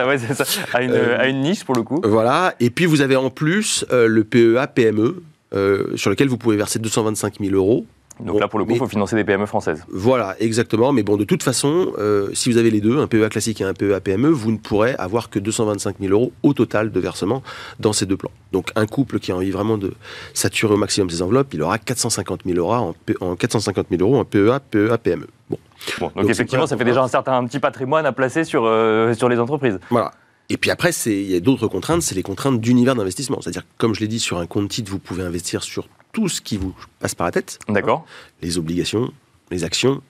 à, 0.73 0.81
une, 0.81 0.91
euh, 0.91 1.19
à, 1.19 1.27
une, 1.27 1.41
niche 1.41 1.63
pour 1.63 1.75
le 1.75 1.83
coup. 1.83 2.01
Voilà. 2.03 2.55
Et 2.59 2.69
puis 2.69 2.85
vous 2.85 3.01
avez 3.01 3.15
en 3.15 3.29
plus 3.29 3.85
euh, 3.91 4.07
le 4.07 4.23
PEA 4.23 4.67
PME. 4.73 5.21
Euh, 5.53 5.95
sur 5.95 6.09
lequel 6.09 6.27
vous 6.27 6.37
pouvez 6.37 6.57
verser 6.57 6.77
225 6.79 7.35
000 7.39 7.55
euros 7.55 7.85
Donc 8.19 8.33
Bon, 8.33 8.39
là, 8.39 8.47
pour 8.49 8.59
le 8.59 8.65
coup, 8.65 8.71
il 8.73 8.77
faut 8.79 8.87
financer 8.87 9.15
des 9.15 9.23
PME 9.23 9.45
françaises. 9.45 9.85
Voilà, 9.89 10.35
exactement. 10.41 10.91
Mais 10.91 11.03
bon, 11.03 11.15
de 11.15 11.23
toute 11.23 11.41
façon, 11.43 11.93
euh, 11.99 12.29
si 12.33 12.51
vous 12.51 12.57
avez 12.57 12.69
les 12.69 12.81
deux, 12.81 12.97
un 12.99 13.07
PEA 13.07 13.29
classique 13.29 13.61
et 13.61 13.63
un 13.63 13.73
PEA 13.73 14.01
PME, 14.01 14.27
vous 14.29 14.51
ne 14.51 14.57
pourrez 14.57 14.95
avoir 14.95 15.29
que 15.29 15.39
225 15.39 15.97
000 16.01 16.11
euros 16.11 16.33
au 16.43 16.53
total 16.53 16.91
de 16.91 16.99
versement 16.99 17.43
dans 17.79 17.93
ces 17.93 18.05
deux 18.05 18.17
plans. 18.17 18.31
Donc 18.51 18.71
un 18.75 18.85
couple 18.87 19.19
qui 19.19 19.31
a 19.31 19.35
envie 19.37 19.51
vraiment 19.51 19.77
de 19.77 19.93
saturer 20.33 20.73
au 20.73 20.77
maximum 20.77 21.09
ses 21.09 21.21
enveloppes, 21.21 21.53
il 21.53 21.61
aura 21.61 21.77
450 21.77 22.41
000 22.45 22.57
euros 22.57 22.73
en, 22.73 22.93
P- 23.05 23.15
en 23.21 23.35
450 23.37 23.87
000 23.89 24.01
euros 24.01 24.19
en 24.19 24.25
PEA, 24.25 24.59
PEA, 24.59 24.97
PME. 24.97 25.27
Bon, 25.49 25.57
Bon, 25.99 26.11
donc, 26.15 26.29
effectivement, 26.29 26.67
ça 26.67 26.75
fait 26.75 26.83
déjà 26.83 27.03
un 27.03 27.07
certain 27.07 27.37
un 27.37 27.45
petit 27.45 27.59
patrimoine 27.59 28.05
à 28.05 28.11
placer 28.11 28.43
sur, 28.43 28.63
euh, 28.65 29.13
sur 29.13 29.29
les 29.29 29.39
entreprises. 29.39 29.79
voilà. 29.91 30.11
Et 30.49 30.57
puis 30.57 30.71
après, 30.71 30.91
il 30.91 31.29
y 31.29 31.35
a 31.35 31.39
d'autres 31.39 31.67
contraintes, 31.67 32.01
c'est 32.01 32.15
les 32.15 32.23
contraintes 32.23 32.61
d'univers 32.61 32.95
d'investissement. 32.95 33.41
C'est-à-dire, 33.41 33.63
comme 33.77 33.93
je 33.93 33.99
l'ai 33.99 34.07
dit, 34.07 34.19
sur 34.19 34.37
un 34.37 34.45
compte 34.45 34.69
titre, 34.69 34.91
vous 34.91 34.99
pouvez 34.99 35.23
investir 35.23 35.63
sur 35.63 35.89
tout 36.13 36.29
ce 36.29 36.41
qui 36.41 36.57
vous 36.57 36.73
passe 36.99 37.15
par 37.15 37.25
la 37.25 37.31
tête. 37.31 37.59
D'accord. 37.67 38.05
Les 38.41 38.57
obligations, 38.57 39.11
les 39.51 39.63
actions, 39.65 40.01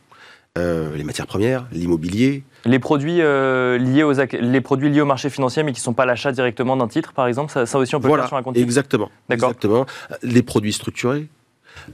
euh, 0.58 0.96
les 0.96 1.04
matières 1.04 1.28
premières, 1.28 1.68
l'immobilier, 1.72 2.44
Les 2.66 2.80
produits, 2.80 3.22
euh, 3.22 3.78
liés 3.78 4.04
aux 4.04 4.14
les 4.14 4.62
produits 4.62 4.90
liés 4.90 5.02
au 5.02 5.06
marché 5.06 5.30
financier, 5.30 5.64
mais 5.64 5.72
qui 5.72 5.82
ne 5.82 5.84
sont 5.84 5.94
pas 5.94 6.06
l'achat 6.06 6.32
directement 6.32 6.78
d'un 6.78 6.88
titre, 6.88 7.14
par 7.14 7.28
exemple, 7.28 7.52
ça, 7.52 7.66
ça 7.66 7.78
aussi, 7.78 7.96
on 7.96 8.00
peut 8.00 8.08
le 8.08 8.10
voilà, 8.10 8.24
faire 8.24 8.30
sur 8.30 8.38
un 8.38 8.44
compte 8.44 8.56
titre 8.56 8.66
exactement. 8.66 9.10
D'accord. 9.30 9.50
Exactement. 9.50 9.86
Les 10.24 10.44
produits 10.44 10.74
structurés 10.74 11.28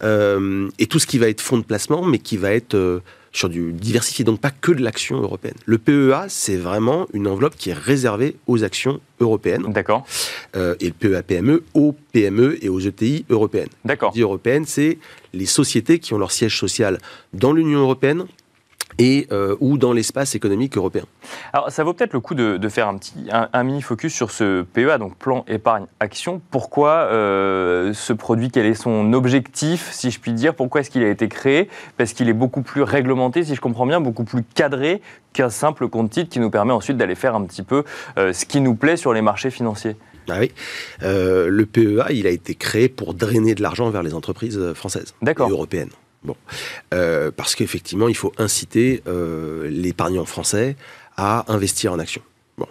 euh, 0.04 0.70
et 0.80 0.88
tout 0.88 1.00
ce 1.00 1.08
qui 1.08 1.18
va 1.18 1.28
être 1.30 1.42
fonds 1.42 1.58
de 1.58 1.64
placement, 1.64 2.04
mais 2.04 2.20
qui 2.20 2.38
va 2.38 2.52
être 2.52 3.02
sur 3.34 3.50
du 3.50 3.74
diversifié, 3.74 4.24
donc 4.24 4.40
pas 4.40 4.52
que 4.52 4.72
de 4.72 4.82
l'action 4.82 5.22
européenne. 5.22 5.56
Le 5.66 5.78
PEA, 5.80 6.28
c'est 6.30 6.56
vraiment 6.56 7.08
une 7.14 7.28
enveloppe 7.28 7.56
qui 7.58 7.72
est 7.72 7.74
réservée 7.74 8.36
aux 8.48 8.64
actions 8.64 9.02
européennes 9.20 9.66
D'accord. 9.70 10.06
euh, 10.56 10.76
et 10.80 10.88
le 10.88 10.94
PEA 10.94 11.24
PME 11.24 11.64
aux 11.74 11.96
PME 12.14 12.64
et 12.64 12.70
aux 12.70 12.80
ETI 12.80 13.26
européennes. 13.30 13.70
D'accord. 13.84 14.12
Die 14.12 14.22
européenne, 14.22 14.66
c'est 14.66 15.00
les 15.34 15.48
sociétés 15.48 16.00
qui 16.00 16.14
ont 16.14 16.20
leur 16.20 16.32
siège 16.32 16.58
social 16.58 17.00
dans 17.34 17.54
l'Union 17.54 17.80
européenne 17.80 18.26
et 19.04 19.28
euh, 19.34 19.58
ou 19.60 19.78
dans 19.78 19.92
l'espace 19.92 20.34
économique 20.34 20.78
européen. 20.78 21.04
Alors, 21.52 21.70
ça 21.70 21.84
vaut 21.84 21.94
peut-être 21.94 22.14
le 22.14 22.22
coup 22.22 22.36
de, 22.36 22.56
de 22.56 22.70
faire 22.70 22.88
un 22.88 22.98
petit 22.98 23.14
un, 23.32 23.50
un 23.52 23.64
mini 23.64 23.82
focus 23.82 24.14
sur 24.14 24.32
ce 24.32 24.62
PEA, 24.62 24.98
donc 24.98 25.18
plan 25.18 25.44
épargne 25.50 25.88
action. 26.00 26.42
Pourquoi 26.52 26.92
euh, 27.12 27.92
ce 27.94 28.14
produit 28.14 28.50
Quel 28.50 28.66
est 28.66 28.76
son 28.76 29.12
objectif, 29.12 29.92
si 29.92 30.10
je 30.10 30.22
puis 30.22 30.32
dire? 30.32 30.56
Pourquoi 30.56 30.82
est-ce 30.82 30.90
qu'il 30.90 31.04
a 31.04 31.10
été 31.10 31.28
créé? 31.28 31.70
Parce 31.98 32.14
qu'il 32.14 32.30
est 32.30 32.34
beaucoup 32.34 32.62
plus 32.62 32.82
réglementé, 32.82 33.44
si 33.44 33.56
je 33.56 33.62
comprends 33.62 33.86
bien, 33.86 34.00
beaucoup 34.00 34.24
plus 34.24 34.44
cadré 34.56 35.02
qu'un 35.34 35.50
simple 35.50 35.90
compte 35.90 36.10
titre 36.10 36.30
qui 36.30 36.40
nous 36.40 36.50
permet 36.50 36.72
ensuite 36.72 36.96
d'aller 36.96 37.16
faire 37.16 37.36
un 37.36 37.44
petit 37.44 37.64
peu 37.64 37.84
euh, 38.18 38.32
ce 38.32 38.46
qui 38.46 38.62
nous 38.62 38.76
plaît 38.76 38.96
sur 38.96 39.12
les 39.14 39.22
marchés 39.22 39.52
financiers. 39.52 39.98
Ah 40.30 40.38
oui. 40.40 40.54
Euh, 41.02 41.50
le 41.50 41.66
PEA, 41.66 42.12
il 42.12 42.26
a 42.26 42.30
été 42.30 42.56
créé 42.56 42.88
pour 42.88 43.14
drainer 43.14 43.54
de 43.54 43.62
l'argent 43.62 43.90
vers 43.90 44.04
les 44.04 44.14
entreprises 44.14 44.72
françaises 44.74 45.14
D'accord. 45.22 45.50
et 45.50 45.52
européennes. 45.52 45.90
Bon. 46.24 46.36
Euh, 46.94 47.32
parce 47.36 47.56
qu'effectivement, 47.56 48.08
il 48.08 48.16
faut 48.16 48.32
inciter 48.38 49.04
euh, 49.08 49.70
l'épargnant 49.70 50.26
français 50.26 50.76
à 51.18 51.52
investir 51.52 51.94
en 51.94 52.00
actions. 52.00 52.22
Bon. 52.58 52.68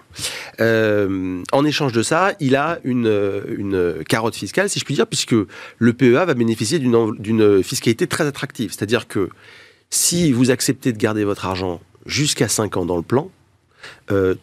Euh, 0.61 1.43
en 1.53 1.65
échange 1.65 1.93
de 1.93 2.03
ça, 2.03 2.35
il 2.41 2.55
a 2.57 2.79
une, 2.85 3.43
une 3.59 4.05
carotte 4.09 4.37
fiscale, 4.37 4.71
si 4.71 4.79
je 4.79 4.85
puis 4.85 4.95
dire, 4.95 5.07
puisque 5.07 5.35
le 5.35 5.93
PEA 5.93 6.25
va 6.25 6.35
bénéficier 6.35 6.79
d'une 6.79 7.63
fiscalité 7.63 8.07
très 8.07 8.27
attractive. 8.27 8.73
C'est-à-dire 8.73 9.09
que 9.09 9.29
si 9.91 10.33
vous 10.33 10.51
acceptez 10.51 10.93
de 10.93 10.99
garder 10.99 11.25
votre 11.25 11.47
argent 11.47 11.81
jusqu'à 12.07 12.49
5 12.49 12.77
ans 12.77 12.87
dans 12.87 12.97
le 12.97 13.03
plan, 13.03 13.31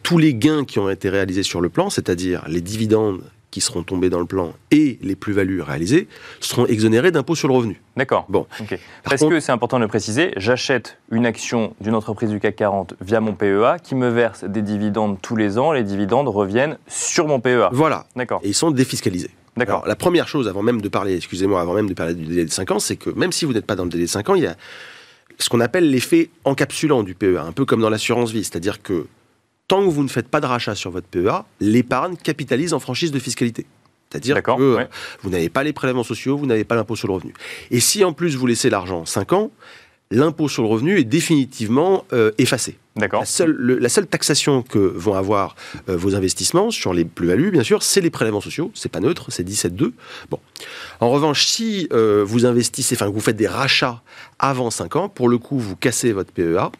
tous 0.02 0.18
les 0.18 0.34
gains 0.34 0.64
qui 0.64 0.78
ont 0.78 0.90
été 0.90 1.08
réalisés 1.08 1.42
sur 1.42 1.62
le 1.62 1.70
plan, 1.70 1.88
c'est-à-dire 1.88 2.44
les 2.46 2.60
dividendes 2.60 3.22
qui 3.50 3.60
seront 3.60 3.82
tombés 3.82 4.10
dans 4.10 4.20
le 4.20 4.26
plan 4.26 4.52
et 4.70 4.98
les 5.02 5.16
plus-values 5.16 5.60
réalisées, 5.62 6.06
seront 6.40 6.66
exonérés 6.66 7.10
d'impôt 7.10 7.34
sur 7.34 7.48
le 7.48 7.54
revenu. 7.54 7.80
D'accord. 7.96 8.26
Bon. 8.28 8.46
Parce 9.04 9.20
contre- 9.20 9.32
que 9.34 9.40
c'est 9.40 9.52
important 9.52 9.78
de 9.78 9.82
le 9.82 9.88
préciser, 9.88 10.32
j'achète 10.36 10.98
une 11.10 11.26
action 11.26 11.74
d'une 11.80 11.94
entreprise 11.94 12.30
du 12.30 12.38
CAC 12.40 12.56
40 12.56 12.94
via 13.00 13.20
mon 13.20 13.34
PEA 13.34 13.78
qui 13.82 13.94
me 13.94 14.08
verse 14.08 14.44
des 14.44 14.62
dividendes 14.62 15.18
tous 15.20 15.36
les 15.36 15.58
ans. 15.58 15.72
Les 15.72 15.82
dividendes 15.82 16.28
reviennent 16.28 16.78
sur 16.86 17.26
mon 17.26 17.40
PEA. 17.40 17.70
Voilà. 17.72 18.06
D'accord. 18.16 18.40
Et 18.44 18.48
ils 18.48 18.54
sont 18.54 18.70
défiscalisés. 18.70 19.30
D'accord. 19.56 19.84
La 19.86 19.96
première 19.96 20.28
chose, 20.28 20.46
avant 20.46 20.62
même 20.62 20.80
de 20.80 20.88
parler, 20.88 21.16
excusez-moi, 21.16 21.60
avant 21.60 21.74
même 21.74 21.88
de 21.88 21.94
parler 21.94 22.14
du 22.14 22.24
délai 22.24 22.44
de 22.44 22.50
5 22.50 22.70
ans, 22.70 22.78
c'est 22.78 22.96
que 22.96 23.10
même 23.10 23.32
si 23.32 23.44
vous 23.44 23.52
n'êtes 23.52 23.66
pas 23.66 23.74
dans 23.74 23.84
le 23.84 23.90
délai 23.90 24.04
de 24.04 24.08
5 24.08 24.28
ans, 24.30 24.34
il 24.36 24.44
y 24.44 24.46
a 24.46 24.54
ce 25.38 25.48
qu'on 25.48 25.60
appelle 25.60 25.90
l'effet 25.90 26.30
encapsulant 26.44 27.02
du 27.02 27.14
PEA, 27.14 27.38
un 27.42 27.52
peu 27.52 27.64
comme 27.64 27.80
dans 27.80 27.90
l'assurance 27.90 28.30
vie. 28.30 28.44
C'est-à-dire 28.44 28.80
que 28.80 29.06
tant 29.70 29.84
que 29.84 29.90
vous 29.90 30.02
ne 30.02 30.08
faites 30.08 30.26
pas 30.26 30.40
de 30.40 30.46
rachat 30.46 30.74
sur 30.74 30.90
votre 30.90 31.06
PEA, 31.06 31.44
l'épargne 31.60 32.16
capitalise 32.16 32.74
en 32.74 32.80
franchise 32.80 33.12
de 33.12 33.20
fiscalité. 33.20 33.66
C'est-à-dire 34.10 34.42
que 34.42 34.74
ouais. 34.76 34.88
vous 35.22 35.30
n'avez 35.30 35.48
pas 35.48 35.62
les 35.62 35.72
prélèvements 35.72 36.02
sociaux, 36.02 36.36
vous 36.36 36.46
n'avez 36.46 36.64
pas 36.64 36.74
l'impôt 36.74 36.96
sur 36.96 37.06
le 37.06 37.14
revenu. 37.14 37.32
Et 37.70 37.78
si 37.78 38.02
en 38.02 38.12
plus 38.12 38.34
vous 38.34 38.48
laissez 38.48 38.68
l'argent 38.68 39.04
5 39.06 39.32
ans, 39.32 39.52
l'impôt 40.10 40.48
sur 40.48 40.64
le 40.64 40.68
revenu 40.68 40.98
est 40.98 41.04
définitivement 41.04 42.04
euh, 42.12 42.32
effacé. 42.36 42.78
D'accord. 42.96 43.20
La 43.20 43.26
seule, 43.26 43.52
le- 43.52 43.78
la 43.78 43.88
seule 43.88 44.08
taxation 44.08 44.62
que 44.62 44.78
vont 44.80 45.14
avoir 45.14 45.54
euh, 45.88 45.96
vos 45.96 46.16
investissements 46.16 46.72
sur 46.72 46.92
les 46.92 47.04
plus-values, 47.04 47.52
bien 47.52 47.62
sûr, 47.62 47.84
c'est 47.84 48.00
les 48.00 48.10
prélèvements 48.10 48.40
sociaux. 48.40 48.72
C'est 48.74 48.90
pas 48.90 48.98
neutre, 48.98 49.26
c'est 49.30 49.48
17,2. 49.48 49.92
Bon. 50.30 50.40
En 50.98 51.10
revanche, 51.10 51.46
si 51.46 51.86
euh, 51.92 52.24
vous 52.26 52.44
investissez, 52.44 52.96
enfin, 52.96 53.06
que 53.06 53.14
vous 53.14 53.20
faites 53.20 53.36
des 53.36 53.46
rachats 53.46 54.02
avant 54.40 54.70
5 54.72 54.96
ans, 54.96 55.08
pour 55.08 55.28
le 55.28 55.38
coup, 55.38 55.60
vous 55.60 55.76
cassez 55.76 56.10
votre 56.12 56.32
PEA 56.32 56.72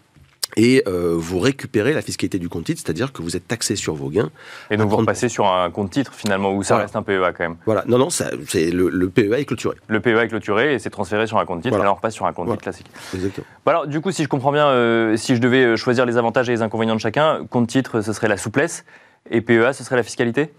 et 0.56 0.82
euh, 0.86 1.14
vous 1.16 1.38
récupérez 1.38 1.92
la 1.92 2.02
fiscalité 2.02 2.38
du 2.38 2.48
compte 2.48 2.64
titre, 2.64 2.80
c'est-à-dire 2.84 3.12
que 3.12 3.22
vous 3.22 3.36
êtes 3.36 3.46
taxé 3.48 3.76
sur 3.76 3.94
vos 3.94 4.08
gains. 4.10 4.30
Et 4.70 4.76
donc 4.76 4.88
vous 4.88 4.96
30%. 4.96 5.00
repassez 5.00 5.28
sur 5.28 5.46
un 5.46 5.70
compte 5.70 5.90
titre 5.90 6.12
finalement 6.14 6.52
où 6.52 6.62
ça 6.62 6.74
Voilà. 6.74 6.84
reste 6.84 6.96
un 6.96 7.02
PEA 7.02 7.32
quand 7.36 7.40
même. 7.44 7.56
Voilà. 7.66 7.84
Non, 7.86 7.98
non, 7.98 8.10
ça- 8.10 8.30
c'est 8.48 8.70
le, 8.70 8.88
le 8.88 9.08
PEA 9.10 9.34
est 9.40 9.44
clôturé. 9.44 9.76
Le 9.88 10.00
PEA 10.00 10.22
est 10.24 10.28
clôturé 10.28 10.74
et 10.74 10.78
c'est 10.78 10.90
transféré 10.90 11.26
sur 11.26 11.38
un 11.38 11.44
compte 11.44 11.62
titre 11.62 11.70
Voilà. 11.70 11.84
et 11.84 11.86
là 11.86 11.92
on 11.92 11.96
repasse 11.96 12.14
sur 12.14 12.26
un 12.26 12.32
compte 12.32 12.46
Voilà. 12.46 12.56
titre 12.60 12.70
classique. 12.70 12.90
Exactement. 13.14 13.46
Bon, 13.64 13.70
alors 13.70 13.86
du 13.86 14.00
coup 14.00 14.10
si 14.12 14.22
je 14.22 14.28
comprends 14.28 14.52
bien, 14.52 14.66
euh, 14.68 15.16
si 15.16 15.34
je 15.36 15.40
devais 15.40 15.64
euh, 15.64 15.76
choisir 15.76 16.06
les 16.06 16.16
avantages 16.16 16.48
et 16.48 16.52
les 16.52 16.62
inconvénients 16.62 16.96
de 16.96 17.00
chacun, 17.00 17.46
compte 17.50 17.68
titre 17.68 18.00
ce 18.00 18.12
serait 18.12 18.28
la 18.28 18.36
souplesse 18.36 18.84
et 19.30 19.40
PEA 19.42 19.72
ce 19.74 19.84
serait 19.84 19.96
la 19.96 20.02
fiscalité? 20.02 20.50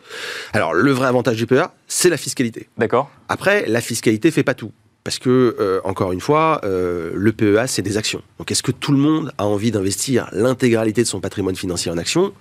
Alors, 0.54 0.74
le 0.74 0.92
vrai 0.92 1.08
avantage 1.08 1.36
du 1.36 1.48
PEA, 1.48 1.72
c'est 1.88 2.10
la 2.10 2.18
fiscalité. 2.18 2.70
D'accord 2.78 3.10
Après, 3.28 3.66
la 3.68 3.82
fiscalité 3.82 4.30
fait 4.32 4.44
pas 4.44 4.54
tout. 4.54 4.72
Parce 5.04 5.18
que, 5.18 5.56
euh, 5.60 5.82
encore 5.84 6.12
une 6.12 6.22
fois, 6.22 6.62
euh, 6.64 7.12
le 7.16 7.32
PEA, 7.32 7.68
c'est 7.68 7.82
des 7.82 7.98
actions. 7.98 8.22
Donc, 8.38 8.52
est-ce 8.52 8.62
que 8.62 8.72
tout 8.72 8.92
le 8.92 9.00
monde 9.00 9.32
a 9.38 9.46
envie 9.46 9.72
d'investir 9.72 10.30
l'intégralité 10.32 11.02
de 11.02 11.08
son 11.08 11.20
patrimoine 11.20 11.56
financier 11.56 11.92
en 11.92 11.98
actions? 11.98 12.34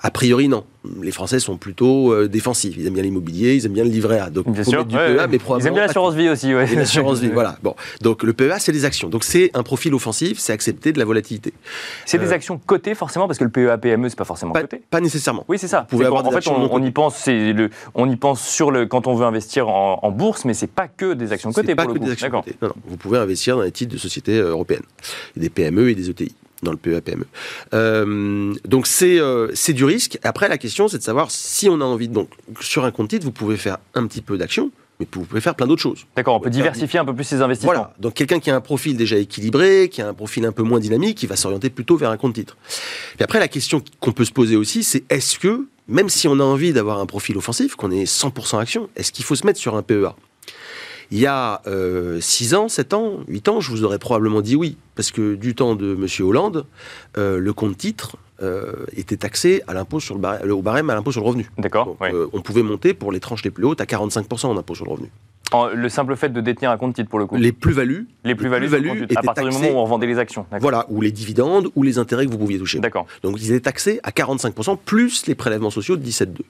A 0.00 0.10
priori, 0.12 0.46
non. 0.48 0.64
Les 1.02 1.10
Français 1.10 1.40
sont 1.40 1.56
plutôt 1.56 2.12
euh, 2.12 2.28
défensifs. 2.28 2.74
Ils 2.78 2.86
aiment 2.86 2.94
bien 2.94 3.02
l'immobilier, 3.02 3.56
ils 3.56 3.66
aiment 3.66 3.72
bien 3.72 3.82
le 3.84 3.90
livret 3.90 4.20
A. 4.20 4.30
Donc, 4.30 4.48
Bien 4.48 4.62
sûr. 4.62 4.78
mettre 4.78 4.88
du 4.88 4.96
ouais, 4.96 5.08
PEA, 5.14 5.18
ouais. 5.22 5.26
mais 5.28 5.38
Ils 5.38 5.66
aiment 5.66 5.74
bien 5.74 5.82
pas 5.82 5.86
l'assurance 5.88 6.14
vie 6.14 6.28
aussi. 6.28 6.54
Ouais. 6.54 6.72
l'assurance 6.74 7.18
vie, 7.18 7.28
voilà. 7.34 7.58
Bon, 7.64 7.74
donc 8.00 8.22
le 8.22 8.32
PEA, 8.32 8.58
c'est 8.60 8.70
des 8.72 8.84
actions. 8.84 9.08
Donc 9.08 9.24
c'est 9.24 9.50
un 9.54 9.64
profil 9.64 9.92
offensif, 9.94 10.38
c'est 10.38 10.52
accepter 10.52 10.92
de 10.92 10.98
la 11.00 11.04
volatilité. 11.04 11.52
C'est 12.06 12.18
des 12.18 12.28
Euh, 12.28 12.32
actions 12.32 12.58
cotées 12.64 12.94
forcément 12.94 13.26
parce 13.26 13.38
que 13.38 13.44
le 13.44 13.50
PEA 13.50 13.76
PME 13.76 14.08
c'est 14.08 14.16
pas 14.16 14.24
forcément 14.24 14.52
Pas, 14.52 14.60
coté. 14.62 14.80
pas 14.88 15.00
nécessairement. 15.00 15.44
Oui, 15.48 15.58
c'est 15.58 15.68
ça. 15.68 15.82
pouvez 15.90 16.04
C'est 16.04 16.06
avoir 16.06 16.22
des 16.22 16.28
en 16.28 16.40
fait, 16.40 16.48
on, 16.48 16.72
on 16.72 16.82
y 16.82 16.90
pense, 16.92 17.26
le, 17.26 17.68
on 17.96 18.08
y 18.08 18.16
pense 18.16 18.40
sur 18.46 18.70
le 18.70 18.86
quand 18.86 19.08
on 19.08 19.14
veut 19.14 19.26
investir 19.26 19.68
en, 19.68 19.98
en 20.02 20.10
bourse, 20.12 20.44
mais 20.44 20.54
c'est 20.54 20.70
pas 20.70 20.86
que 20.86 21.12
des 21.14 21.32
actions 21.32 21.50
cotées 21.52 21.74
pas 21.74 21.84
pour 21.84 21.94
que 21.94 21.98
le 21.98 22.00
coup. 22.00 22.06
des 22.06 22.12
actions 22.12 22.30
cotées. 22.30 22.54
Non, 22.62 22.68
non. 22.68 22.74
Vous 22.86 22.96
pouvez 22.96 23.18
investir 23.18 23.56
dans 23.56 23.62
les 23.62 23.72
titres 23.72 23.92
de 23.92 23.98
sociétés 23.98 24.38
euh, 24.38 24.50
européennes, 24.50 24.82
des 25.36 25.50
PME 25.50 25.90
et 25.90 25.94
des 25.96 26.08
ETI 26.08 26.34
dans 26.62 26.72
le 26.72 26.76
PEA 26.76 27.00
PME. 27.00 27.26
Euh, 27.74 28.54
donc 28.64 28.86
c'est 28.86 29.18
euh, 29.20 29.48
c'est 29.54 29.72
du 29.72 29.84
risque. 29.84 30.18
Après 30.22 30.48
la 30.48 30.58
question 30.58 30.88
c'est 30.88 30.98
de 30.98 31.02
savoir 31.02 31.30
si 31.30 31.68
on 31.68 31.80
a 31.80 31.84
envie. 31.84 32.08
Donc 32.08 32.30
sur 32.60 32.84
un 32.84 32.90
compte 32.90 33.08
titre 33.08 33.24
vous 33.24 33.32
pouvez 33.32 33.56
faire 33.56 33.78
un 33.94 34.06
petit 34.06 34.22
peu 34.22 34.38
d'action, 34.38 34.70
mais 35.00 35.06
vous 35.12 35.24
pouvez 35.24 35.40
faire 35.40 35.54
plein 35.54 35.66
d'autres 35.66 35.82
choses. 35.82 36.06
D'accord, 36.16 36.36
on 36.36 36.40
peut 36.40 36.50
diversifier 36.50 36.98
un 36.98 37.04
peu 37.04 37.14
plus 37.14 37.24
ses 37.24 37.42
investissements. 37.42 37.72
Voilà. 37.72 37.94
Donc 37.98 38.14
quelqu'un 38.14 38.40
qui 38.40 38.50
a 38.50 38.56
un 38.56 38.60
profil 38.60 38.96
déjà 38.96 39.16
équilibré, 39.16 39.88
qui 39.90 40.02
a 40.02 40.08
un 40.08 40.14
profil 40.14 40.44
un 40.46 40.52
peu 40.52 40.62
moins 40.62 40.80
dynamique, 40.80 41.22
il 41.22 41.28
va 41.28 41.36
s'orienter 41.36 41.70
plutôt 41.70 41.96
vers 41.96 42.10
un 42.10 42.16
compte 42.16 42.34
titre. 42.34 42.56
Et 43.18 43.22
après 43.22 43.38
la 43.38 43.48
question 43.48 43.82
qu'on 44.00 44.12
peut 44.12 44.24
se 44.24 44.32
poser 44.32 44.56
aussi, 44.56 44.82
c'est 44.82 45.04
est-ce 45.10 45.38
que 45.38 45.66
même 45.88 46.10
si 46.10 46.28
on 46.28 46.38
a 46.38 46.44
envie 46.44 46.72
d'avoir 46.72 46.98
un 46.98 47.06
profil 47.06 47.36
offensif, 47.38 47.74
qu'on 47.74 47.90
est 47.90 48.04
100% 48.04 48.60
action, 48.60 48.90
est-ce 48.94 49.10
qu'il 49.10 49.24
faut 49.24 49.34
se 49.34 49.46
mettre 49.46 49.58
sur 49.58 49.74
un 49.74 49.82
PEA 49.82 50.14
il 51.10 51.18
y 51.18 51.26
a 51.26 51.62
6 52.20 52.54
ans, 52.54 52.68
7 52.68 52.94
ans, 52.94 53.20
8 53.28 53.48
ans, 53.48 53.60
je 53.60 53.70
vous 53.70 53.84
aurais 53.84 53.98
probablement 53.98 54.40
dit 54.40 54.56
oui. 54.56 54.76
Parce 54.98 55.12
que 55.12 55.36
du 55.36 55.54
temps 55.54 55.76
de 55.76 55.94
M. 55.94 56.26
Hollande, 56.26 56.66
euh, 57.18 57.38
le 57.38 57.52
compte 57.52 57.78
titre 57.78 58.16
euh, 58.42 58.84
était 58.96 59.16
taxé 59.16 59.62
à 59.68 59.74
l'impôt 59.74 60.00
sur 60.00 60.16
le 60.16 60.20
barème, 60.20 60.50
au 60.50 60.60
barème 60.60 60.90
à 60.90 60.94
l'impôt 60.96 61.12
sur 61.12 61.20
le 61.20 61.28
revenu. 61.28 61.48
D'accord. 61.56 61.86
Donc, 61.86 62.02
euh, 62.02 62.28
on 62.32 62.42
pouvait 62.42 62.64
monter 62.64 62.94
pour 62.94 63.12
les 63.12 63.20
tranches 63.20 63.44
les 63.44 63.52
plus 63.52 63.64
hautes 63.64 63.80
à 63.80 63.84
45% 63.84 64.46
en 64.46 64.56
impôt 64.56 64.74
sur 64.74 64.86
le 64.86 64.90
revenu. 64.90 65.08
En- 65.52 65.68
le 65.68 65.88
simple 65.88 66.14
fait 66.16 66.28
de 66.28 66.40
détenir 66.40 66.70
un 66.70 66.76
compte 66.76 66.94
titre 66.94 67.08
pour 67.08 67.18
le 67.18 67.26
coup. 67.26 67.36
Les 67.36 67.52
plus-values, 67.52 68.06
Les 68.24 68.34
plus-values, 68.34 68.68
à 69.16 69.22
partir 69.22 69.44
du 69.44 69.50
moment 69.50 69.68
où 69.70 69.76
on 69.76 69.82
revendait 69.84 70.06
les 70.06 70.18
actions. 70.18 70.46
Voilà, 70.60 70.84
ou 70.90 71.00
les 71.00 71.10
dividendes, 71.12 71.68
ou 71.74 71.82
les 71.82 71.98
intérêts 71.98 72.26
que 72.26 72.30
vous 72.30 72.38
pouviez 72.38 72.58
toucher. 72.58 72.80
D'accord. 72.80 73.06
Donc 73.22 73.36
ils 73.40 73.50
étaient 73.52 73.60
taxés 73.60 74.00
à 74.02 74.10
45%, 74.10 74.76
plus 74.84 75.26
les 75.26 75.34
prélèvements 75.34 75.70
sociaux 75.70 75.96
de 75.96 76.02
17,2. 76.02 76.42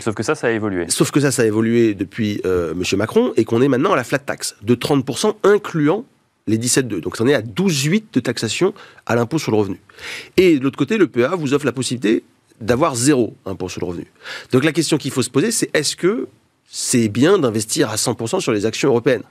Sauf 0.00 0.14
que 0.14 0.22
ça, 0.22 0.34
ça 0.34 0.48
a 0.48 0.50
évolué. 0.50 0.86
Sauf 0.88 1.10
que 1.10 1.20
ça, 1.20 1.30
ça 1.30 1.42
a 1.42 1.46
évolué 1.46 1.94
depuis 1.94 2.40
euh, 2.44 2.72
M. 2.72 2.82
Macron, 2.98 3.32
et 3.36 3.44
qu'on 3.44 3.62
est 3.62 3.68
maintenant 3.68 3.92
à 3.92 3.96
la 3.96 4.04
flat 4.04 4.18
tax, 4.18 4.56
de 4.62 4.74
30%, 4.74 5.34
incluant 5.44 6.04
les 6.46 6.58
17,2. 6.58 7.00
Donc 7.00 7.16
on 7.20 7.26
est 7.26 7.34
à 7.34 7.40
12,8 7.42 8.04
de 8.12 8.20
taxation 8.20 8.74
à 9.06 9.14
l'impôt 9.14 9.38
sur 9.38 9.52
le 9.52 9.58
revenu. 9.58 9.80
Et 10.36 10.58
de 10.58 10.64
l'autre 10.64 10.76
côté, 10.78 10.98
le 10.98 11.06
PEA 11.06 11.36
vous 11.36 11.54
offre 11.54 11.64
la 11.64 11.72
possibilité 11.72 12.24
d'avoir 12.60 12.94
zéro 12.96 13.34
impôt 13.46 13.68
sur 13.68 13.80
le 13.80 13.86
revenu. 13.86 14.06
Donc 14.52 14.64
la 14.64 14.72
question 14.72 14.98
qu'il 14.98 15.10
faut 15.10 15.22
se 15.22 15.30
poser, 15.30 15.50
c'est 15.50 15.70
est-ce 15.74 15.96
que 15.96 16.28
c'est 16.68 17.08
bien 17.08 17.38
d'investir 17.38 17.90
à 17.90 17.96
100% 17.96 18.40
sur 18.40 18.52
les 18.52 18.64
actions 18.66 18.88
européennes 18.88 19.22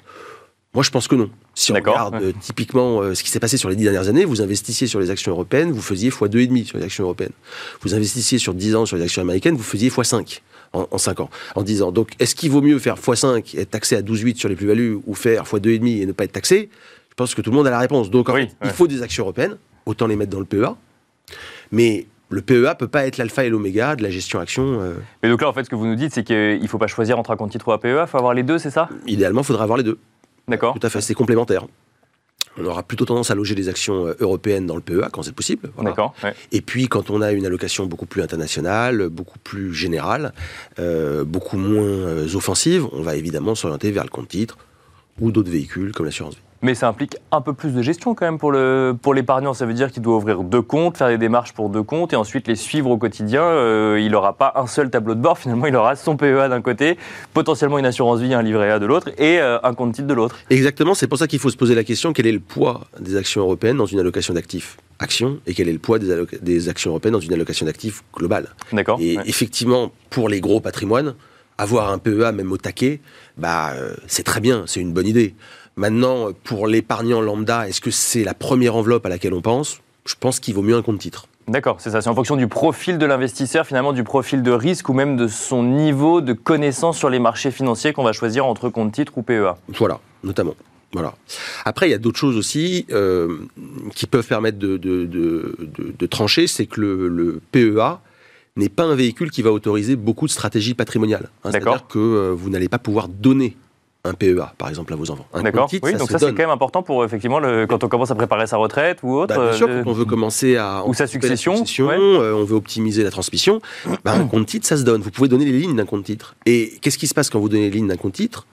Moi, 0.73 0.83
je 0.83 0.89
pense 0.91 1.07
que 1.07 1.15
non. 1.15 1.29
Si 1.55 1.71
on 1.71 1.75
regarde 1.75 2.15
ouais. 2.15 2.23
euh, 2.27 2.33
typiquement 2.39 3.01
euh, 3.01 3.13
ce 3.13 3.23
qui 3.23 3.29
s'est 3.29 3.39
passé 3.39 3.57
sur 3.57 3.69
les 3.69 3.75
dix 3.75 3.83
dernières 3.83 4.07
années, 4.07 4.25
vous 4.25 4.41
investissiez 4.41 4.87
sur 4.87 4.99
les 4.99 5.09
actions 5.09 5.31
européennes, 5.31 5.71
vous 5.71 5.81
faisiez 5.81 6.09
x2,5 6.11 6.65
sur 6.65 6.77
les 6.77 6.83
actions 6.85 7.03
européennes. 7.03 7.33
Vous 7.81 7.93
investissiez 7.93 8.37
sur 8.39 8.53
10 8.53 8.75
ans 8.75 8.85
sur 8.85 8.95
les 8.97 9.03
actions 9.03 9.21
américaines, 9.21 9.55
vous 9.55 9.63
faisiez 9.63 9.89
x5 9.89 10.39
en, 10.73 10.87
en 10.89 10.97
5 10.97 11.19
ans, 11.19 11.29
en 11.55 11.63
10 11.63 11.81
ans. 11.81 11.91
Donc, 11.91 12.11
est-ce 12.19 12.35
qu'il 12.35 12.51
vaut 12.51 12.61
mieux 12.61 12.79
faire 12.79 12.95
x5 12.95 13.55
et 13.57 13.61
être 13.61 13.71
taxé 13.71 13.95
à 13.97 14.01
12,8 14.01 14.37
sur 14.37 14.47
les 14.49 14.55
plus-values 14.55 14.99
ou 15.05 15.13
faire 15.15 15.43
x2,5 15.43 16.01
et 16.01 16.05
ne 16.05 16.11
pas 16.13 16.23
être 16.23 16.31
taxé? 16.31 16.69
Je 17.09 17.15
pense 17.15 17.35
que 17.35 17.41
tout 17.41 17.49
le 17.51 17.57
monde 17.57 17.67
a 17.67 17.71
la 17.71 17.79
réponse. 17.79 18.09
Donc, 18.09 18.29
en 18.29 18.35
Oui, 18.35 18.47
fait, 18.47 18.55
il 18.63 18.69
faut 18.71 18.87
des 18.87 19.01
actions 19.01 19.23
européennes, 19.25 19.57
autant 19.85 20.07
les 20.07 20.15
mettre 20.15 20.31
dans 20.31 20.39
le 20.39 20.45
PEA. 20.45 20.75
Mais 21.71 22.05
le 22.31 22.41
PEA 22.41 22.75
peut 22.75 22.87
pas 22.87 23.05
être 23.05 23.17
l'alpha 23.17 23.43
et 23.45 23.49
l'oméga 23.49 23.95
de 23.95 24.03
la 24.03 24.09
gestion 24.09 24.39
action. 24.39 24.79
euh, 24.81 24.93
Mais 25.21 25.29
donc 25.29 25.41
là, 25.41 25.49
en 25.49 25.53
fait, 25.53 25.63
ce 25.65 25.69
que 25.69 25.75
vous 25.75 25.85
nous 25.85 25.95
dites, 25.95 26.13
c'est 26.13 26.23
qu'il 26.23 26.61
ne 26.61 26.67
faut 26.67 26.77
pas 26.77 26.87
choisir 26.87 27.19
entre 27.19 27.31
un 27.31 27.35
compte 27.35 27.51
titre 27.51 27.67
ou 27.67 27.71
un 27.73 27.77
PEA, 27.77 28.03
il 28.03 28.07
faut 28.07 28.17
avoir 28.17 28.33
les 28.33 28.43
deux, 28.43 28.57
c'est 28.57 28.69
ça? 28.71 28.89
Idéalement, 29.05 29.41
il 29.41 29.45
faudra 29.45 29.63
avoir 29.63 29.77
les 29.77 29.83
deux. 29.83 29.97
D'accord 30.47 30.73
Tout 30.79 30.85
à 30.85 30.89
fait, 30.89 31.01
c'est 31.01 31.13
complémentaire. 31.13 31.65
On 32.57 32.65
aura 32.65 32.83
plutôt 32.83 33.05
tendance 33.05 33.31
à 33.31 33.35
loger 33.35 33.55
les 33.55 33.69
actions 33.69 34.07
euh, 34.07 34.13
européennes 34.19 34.65
dans 34.65 34.75
le 34.75 34.81
PEA 34.81 35.07
quand 35.11 35.23
c'est 35.23 35.33
possible. 35.35 35.69
voilà. 35.75 35.91
D'accord. 35.91 36.13
ouais. 36.23 36.33
Et 36.51 36.61
puis 36.61 36.87
quand 36.87 37.09
on 37.09 37.21
a 37.21 37.31
une 37.31 37.45
allocation 37.45 37.85
beaucoup 37.85 38.05
plus 38.05 38.21
internationale, 38.21 39.07
beaucoup 39.09 39.39
plus 39.39 39.73
générale, 39.73 40.33
euh, 40.79 41.23
beaucoup 41.23 41.55
moins 41.57 42.25
offensive, 42.35 42.87
on 42.91 43.01
va 43.03 43.15
évidemment 43.15 43.55
s'orienter 43.55 43.91
vers 43.91 44.03
le 44.03 44.09
compte 44.09 44.27
titre 44.27 44.57
ou 45.21 45.31
d'autres 45.31 45.51
véhicules 45.51 45.93
comme 45.93 46.05
l'assurance 46.05 46.35
vie. 46.35 46.41
Mais 46.61 46.75
ça 46.75 46.87
implique 46.87 47.17
un 47.31 47.41
peu 47.41 47.53
plus 47.53 47.71
de 47.73 47.81
gestion 47.81 48.13
quand 48.13 48.25
même 48.25 48.37
pour 48.37 48.51
le 48.51 48.95
pour 49.01 49.13
l'épargnant. 49.13 49.53
Ça 49.53 49.65
veut 49.65 49.73
dire 49.73 49.91
qu'il 49.91 50.03
doit 50.03 50.15
ouvrir 50.15 50.43
deux 50.43 50.61
comptes, 50.61 50.97
faire 50.97 51.07
des 51.07 51.17
démarches 51.17 51.53
pour 51.53 51.69
deux 51.69 51.81
comptes 51.83 52.13
et 52.13 52.15
ensuite 52.15 52.47
les 52.47 52.55
suivre 52.55 52.89
au 52.91 52.97
quotidien. 52.97 53.41
Euh, 53.41 53.99
il 53.99 54.11
n'aura 54.11 54.33
pas 54.33 54.53
un 54.55 54.67
seul 54.67 54.89
tableau 54.89 55.15
de 55.15 55.21
bord. 55.21 55.37
Finalement, 55.39 55.65
il 55.65 55.75
aura 55.75 55.95
son 55.95 56.17
PEA 56.17 56.49
d'un 56.49 56.61
côté, 56.61 56.97
potentiellement 57.33 57.79
une 57.79 57.85
assurance 57.85 58.19
vie, 58.19 58.33
un 58.33 58.41
livret 58.43 58.69
A 58.69 58.79
de 58.79 58.85
l'autre 58.85 59.09
et 59.17 59.39
euh, 59.39 59.57
un 59.63 59.73
compte 59.73 59.93
titre 59.93 60.07
de 60.07 60.13
l'autre. 60.13 60.37
Exactement, 60.49 60.93
c'est 60.93 61.07
pour 61.07 61.17
ça 61.17 61.27
qu'il 61.27 61.39
faut 61.39 61.49
se 61.49 61.57
poser 61.57 61.75
la 61.75 61.83
question 61.83 62.13
quel 62.13 62.27
est 62.27 62.31
le 62.31 62.39
poids 62.39 62.81
des 62.99 63.15
actions 63.15 63.41
européennes 63.41 63.77
dans 63.77 63.85
une 63.85 63.99
allocation 63.99 64.33
d'actifs 64.33 64.77
actions 64.99 65.39
et 65.47 65.53
quel 65.55 65.67
est 65.67 65.73
le 65.73 65.79
poids 65.79 65.97
des, 65.99 66.69
actions 66.69 66.91
européennes 66.91 67.13
dans 67.13 67.19
une 67.19 67.33
allocation 67.33 67.65
d'actifs 67.65 68.03
globale? 68.15 68.49
D'accord. 68.71 68.99
Et 69.01 69.17
Ouais. 69.17 69.23
effectivement, 69.25 69.91
pour 70.09 70.29
les 70.29 70.39
gros 70.39 70.59
patrimoines, 70.59 71.15
avoir 71.57 71.91
un 71.91 71.97
PEA 71.97 72.31
même 72.31 72.51
au 72.51 72.57
taquet, 72.57 73.01
bah, 73.37 73.71
euh, 73.75 73.95
c'est 74.07 74.23
très 74.23 74.39
bien, 74.41 74.63
c'est 74.67 74.79
une 74.79 74.93
bonne 74.93 75.07
idée. 75.07 75.35
Maintenant, 75.77 76.29
pour 76.43 76.67
l'épargnant 76.67 77.21
lambda, 77.21 77.67
est-ce 77.67 77.81
que 77.81 77.91
c'est 77.91 78.23
la 78.23 78.33
première 78.33 78.75
enveloppe 78.75 79.05
à 79.05 79.09
laquelle 79.09 79.33
on 79.33 79.41
pense? 79.41 79.79
Je 80.05 80.15
pense 80.19 80.39
qu'il 80.39 80.53
vaut 80.53 80.61
mieux 80.61 80.75
un 80.75 80.81
compte 80.81 80.99
titre. 80.99 81.27
D'accord, 81.47 81.77
c'est 81.79 81.89
ça. 81.91 82.01
C'est 82.01 82.09
en 82.09 82.15
fonction 82.15 82.35
du 82.35 82.47
profil 82.47 82.97
de 82.97 83.05
l'investisseur, 83.05 83.65
finalement, 83.65 83.93
du 83.93 84.03
profil 84.03 84.43
de 84.43 84.51
risque 84.51 84.89
ou 84.89 84.93
même 84.93 85.17
de 85.17 85.27
son 85.27 85.63
niveau 85.63 86.21
de 86.21 86.33
connaissance 86.33 86.97
sur 86.97 87.09
les 87.09 87.19
marchés 87.19 87.51
financiers 87.51 87.93
qu'on 87.93 88.03
va 88.03 88.13
choisir 88.13 88.45
entre 88.45 88.69
compte 88.69 88.91
titre 88.91 89.17
ou 89.17 89.21
PEA. 89.23 89.55
Voilà, 89.69 89.99
notamment. 90.23 90.55
Voilà. 90.93 91.13
Après, 91.65 91.87
il 91.87 91.91
y 91.91 91.95
a 91.95 91.97
d'autres 91.97 92.19
choses 92.19 92.35
aussi 92.35 92.85
euh, 92.91 93.37
qui 93.95 94.07
peuvent 94.07 94.27
permettre 94.27 94.59
de, 94.59 94.77
de- 94.77 95.05
de- 95.05 95.55
de- 95.59 95.93
de 95.97 96.05
trancher, 96.05 96.47
c'est 96.47 96.65
que 96.65 96.81
le, 96.81 97.07
le 97.07 97.39
PEA 97.51 97.99
n'est 98.57 98.69
pas 98.69 98.83
un 98.83 98.95
véhicule 98.95 99.31
qui 99.31 99.41
va 99.41 99.51
autoriser 99.51 99.95
beaucoup 99.95 100.25
de 100.27 100.31
stratégies 100.31 100.73
patrimoniales. 100.73 101.29
hein. 101.45 101.51
C'est-à-dire 101.51 101.87
que 101.87 101.97
euh, 101.99 102.33
vous 102.35 102.49
n'allez 102.49 102.67
pas 102.69 102.79
pouvoir 102.79 103.07
donner 103.07 103.55
un 104.03 104.13
PEA, 104.13 104.35
par 104.57 104.69
exemple, 104.69 104.93
à 104.93 104.95
vos 104.95 105.11
enfants. 105.11 105.27
Un 105.33 105.43
D'accord. 105.43 105.69
Oui, 105.71 105.79
ça 105.91 105.97
donc 105.97 106.09
ça 106.09 106.17
c'est 106.17 106.25
quand 106.27 106.33
même 106.37 106.49
important 106.49 106.81
pour 106.81 107.05
effectivement 107.05 107.39
le- 107.39 107.67
quand 107.67 107.83
on 107.83 107.87
commence 107.87 108.09
à 108.09 108.15
préparer 108.15 108.47
sa 108.47 108.57
retraite 108.57 108.99
ou 109.03 109.13
autre. 109.15 109.35
Bah, 109.35 109.49
bien 109.49 109.53
sûr, 109.53 109.67
euh, 109.69 109.83
quand 109.83 109.91
on 109.91 109.93
veut 109.93 110.05
commencer 110.05 110.57
à 110.57 110.83
Ou 110.87 110.93
sa 110.93 111.05
succession, 111.07 111.53
ouais. 111.63 111.97
euh, 111.99 112.33
on 112.35 112.43
veut 112.43 112.55
optimiser 112.55 113.03
la 113.03 113.11
transmission, 113.11 113.61
bah, 114.03 114.13
un 114.13 114.25
compte 114.25 114.47
titre, 114.47 114.65
ça 114.65 114.77
se 114.77 114.83
donne. 114.83 115.01
Vous 115.01 115.11
pouvez 115.11 115.27
donner 115.27 115.45
les 115.45 115.51
lignes 115.51 115.75
d'un 115.75 115.85
compte 115.85 116.03
titre. 116.03 116.35
Et 116.45 116.73
qu'est-ce 116.81 116.97
qui 116.97 117.07
se 117.07 117.13
passe 117.13 117.29
quand 117.29 117.39
vous 117.39 117.49
donnez 117.49 117.63
les 117.69 117.77
lignes 117.77 117.87
d'un 117.87 117.95
compte 117.97 118.13
titre? 118.13 118.47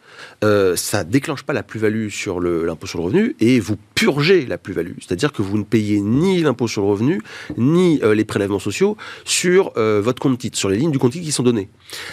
Euh, 0.44 0.76
Ça 0.76 1.04
déclenche 1.04 1.42
pas 1.42 1.52
la 1.52 1.62
plus-value 1.62 2.08
sur 2.08 2.40
l'impôt 2.40 2.86
sur 2.86 2.98
le 2.98 3.04
revenu 3.04 3.36
et 3.40 3.60
vous 3.60 3.76
purgez 3.94 4.46
la 4.46 4.58
plus-value. 4.58 4.94
C'est-à-dire 5.00 5.32
que 5.32 5.42
vous 5.42 5.58
ne 5.58 5.64
payez 5.64 6.00
ni 6.00 6.40
l'impôt 6.40 6.68
sur 6.68 6.82
le 6.82 6.88
revenu, 6.88 7.20
ni 7.56 8.00
euh, 8.02 8.14
les 8.14 8.24
prélèvements 8.24 8.58
sociaux 8.58 8.96
sur 9.24 9.72
euh, 9.76 10.00
votre 10.02 10.20
compte 10.20 10.38
titre, 10.38 10.56
sur 10.56 10.68
les 10.68 10.76
lignes 10.76 10.90
du 10.90 10.98
compte 10.98 11.12
titre 11.12 11.24
qui 11.24 11.32
sont 11.32 11.42
données. 11.42 11.68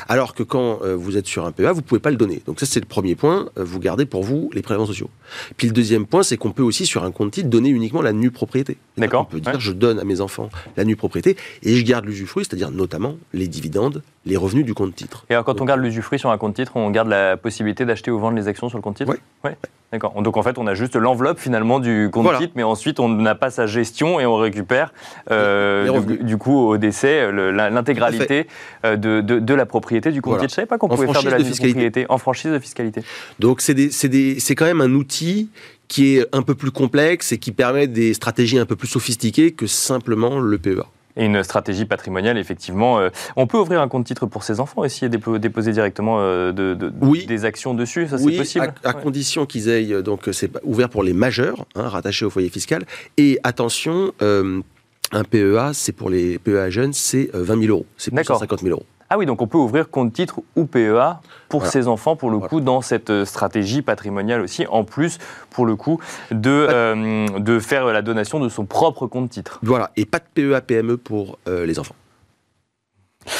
Alors 0.07 0.33
que 0.33 0.43
quand 0.43 0.79
euh, 0.83 0.95
vous 0.95 1.17
êtes 1.17 1.27
sur 1.27 1.45
un 1.45 1.51
PEA, 1.51 1.71
vous 1.73 1.81
pouvez 1.81 1.99
pas 1.99 2.11
le 2.11 2.17
donner. 2.17 2.41
Donc 2.45 2.59
ça, 2.59 2.65
c'est 2.65 2.79
le 2.79 2.85
premier 2.85 3.15
point. 3.15 3.49
Vous 3.55 3.79
gardez 3.79 4.05
pour 4.05 4.23
vous 4.23 4.49
les 4.53 4.61
prélèvements 4.61 4.87
sociaux. 4.87 5.09
Puis 5.57 5.67
le 5.67 5.73
deuxième 5.73 6.05
point, 6.05 6.23
c'est 6.23 6.37
qu'on 6.37 6.51
peut 6.51 6.63
aussi 6.63 6.85
sur 6.85 7.03
un 7.03 7.11
compte 7.11 7.31
titre 7.31 7.49
donner 7.49 7.69
uniquement 7.69 8.01
la 8.01 8.13
nue 8.13 8.31
propriété. 8.31 8.77
D'accord, 8.97 9.27
On 9.29 9.31
peut 9.31 9.39
dire 9.39 9.53
ouais. 9.53 9.59
je 9.59 9.71
donne 9.71 9.99
à 9.99 10.03
mes 10.03 10.21
enfants 10.21 10.49
la 10.77 10.85
nue 10.85 10.95
propriété 10.95 11.37
et 11.63 11.75
je 11.75 11.83
garde 11.83 12.05
l'usufruit, 12.05 12.45
c'est-à-dire 12.45 12.71
notamment 12.71 13.17
les 13.33 13.47
dividendes, 13.47 14.01
les 14.25 14.38
revenus 14.38 14.65
du 14.65 14.73
compte 14.73 14.95
titre. 14.95 15.25
Et 15.29 15.33
alors, 15.33 15.45
quand 15.45 15.61
on 15.61 15.65
garde 15.65 15.81
l'usufruit 15.81 16.17
sur 16.19 16.29
un 16.31 16.38
compte 16.38 16.55
titre, 16.55 16.71
on 16.75 16.89
garde 16.89 17.07
la 17.09 17.38
possibilité 17.38 17.85
d'acheter 17.85 18.09
ou 18.11 18.19
vendre 18.19 18.35
les 18.38 18.47
actions 18.47 18.69
sur 18.69 18.77
le 18.77 18.81
compte 18.81 18.97
titre. 18.97 19.13
Ouais. 19.43 19.55
D'accord. 19.91 20.19
Donc 20.21 20.35
en 20.35 20.41
fait, 20.43 20.57
on 20.57 20.65
a 20.67 20.73
juste 20.73 20.95
l'enveloppe 20.95 21.39
finalement 21.39 21.79
du 21.79 22.09
compte 22.11 22.23
Voilà. 22.23 22.39
titre, 22.39 22.53
mais 22.55 22.63
ensuite 22.63 22.99
on 22.99 23.07
n'a 23.07 23.35
pas 23.35 23.49
sa 23.51 23.67
gestion 23.67 24.19
et 24.19 24.25
on 24.25 24.35
récupère 24.35 24.91
euh, 25.31 26.01
du- 26.21 26.38
coup 26.38 26.57
au 26.57 26.77
décès 26.77 27.31
l'intégralité 27.31 28.47
euh, 28.83 28.95
de, 28.97 29.21
de- 29.21 29.39
de 29.39 29.53
la 29.53 29.65
propriété 29.65 30.11
du 30.11 30.21
compte 30.21 30.31
Voilà. 30.33 30.41
titre. 30.47 30.51
Je 30.51 30.55
savais 30.55 30.65
pas 30.65 30.77
qu'on 30.77 30.89
pouvait 30.89 31.07
faire 31.11 31.23
de 31.23 31.29
la 31.29 31.38
de 31.38 31.43
fiscalité. 31.43 31.73
propriété 31.73 32.05
en 32.09 32.17
franchise 32.17 32.51
de 32.51 32.59
fiscalité. 32.59 33.03
Donc 33.39 33.61
c'est 33.61 34.55
quand 34.55 34.65
même 34.65 34.81
un 34.81 34.91
outil 34.93 35.49
qui 35.88 36.17
est 36.17 36.25
un 36.35 36.41
peu 36.41 36.55
plus 36.55 36.71
complexe 36.71 37.31
et 37.31 37.38
qui 37.38 37.51
permet 37.51 37.88
des 37.88 38.13
stratégies 38.15 38.57
un 38.57 38.65
peu 38.65 38.75
plus 38.75 38.88
sophistiquées 38.88 39.51
que 39.51 39.67
simplement 39.67 40.39
le 40.39 40.57
PEA. 40.57 40.83
Et 41.17 41.25
une 41.25 41.43
stratégie 41.43 41.86
patrimoniale, 41.86 42.38
effectivement. 42.38 42.99
euh, 42.99 43.10
on 43.38 43.47
peut 43.47 43.58
ouvrir 43.58 43.82
un 43.82 43.88
compte 43.88 44.06
titre 44.06 44.25
pour 44.25 44.43
ses 44.43 44.60
enfants 44.60 44.82
aussi 44.82 45.06
et 45.06 45.10
dépo- 45.10 45.38
déposer 45.38 45.71
directement 45.71 46.17
euh, 46.19 46.51
de, 46.51 46.73
de- 46.73 46.91
Oui. 47.01 47.25
des 47.25 47.45
actions 47.45 47.73
dessus. 47.73 48.08
Ça, 48.08 48.17
c'est 48.17 48.36
possible. 48.36 48.73
à, 48.84 48.89
à 48.89 48.95
Ouais. 48.95 49.01
condition 49.01 49.45
qu'ils 49.45 49.69
aient, 49.69 49.91
euh, 49.93 50.01
donc 50.01 50.28
c'est 50.34 50.51
ouvert 50.63 50.89
pour 50.89 51.04
les 51.04 51.13
majeurs, 51.13 51.65
hein, 51.75 51.88
rattachés 51.88 52.25
au 52.25 52.30
foyer 52.30 52.49
fiscal. 52.49 52.84
Et 53.17 53.39
attention, 53.43 54.12
euh, 54.21 54.60
un 55.13 55.23
PEA, 55.23 55.71
c'est 55.73 55.93
pour 55.93 56.10
les 56.10 56.38
PEA 56.39 56.69
jeunes, 56.69 56.91
c'est 56.93 57.30
euh, 57.34 57.43
20 57.43 57.62
000 57.62 57.71
euros. 57.71 57.86
C'est 57.95 58.12
plus 58.12 58.17
D'accord. 58.17 58.38
150 58.39 58.60
000 58.62 58.71
euros. 58.71 58.86
Ah 59.15 59.17
oui, 59.17 59.25
donc 59.25 59.41
on 59.41 59.47
peut 59.47 59.58
ouvrir 59.58 59.89
compte 59.89 60.12
titre 60.12 60.41
ou 60.58 60.65
PEA 60.65 61.21
pour 61.47 61.62
Voilà. 61.62 61.71
ses 61.71 61.88
enfants, 61.88 62.17
pour 62.17 62.30
le 62.30 62.36
Voilà. 62.36 62.49
coup, 62.49 62.60
dans 62.60 62.82
cette 62.82 63.10
euh, 63.12 63.23
stratégie 63.23 63.82
patrimoniale 63.82 64.41
aussi, 64.41 64.67
en 64.67 64.84
plus, 64.84 65.19
pour 65.51 65.65
le 65.65 65.78
coup, 65.78 66.01
de, 66.32 66.49
euh, 66.49 67.25
de 67.39 67.60
faire 67.60 67.86
la 67.86 68.01
donation 68.01 68.41
de 68.41 68.49
son 68.49 68.65
propre 68.65 69.08
compte 69.08 69.30
titre. 69.30 69.60
Voilà, 69.63 69.91
et 69.95 70.06
pas 70.06 70.19
de 70.19 70.25
PEA 70.34 70.60
PME 70.60 70.97
pour 70.97 71.38
euh, 71.47 71.65
les 71.65 71.80
enfants. 71.80 71.95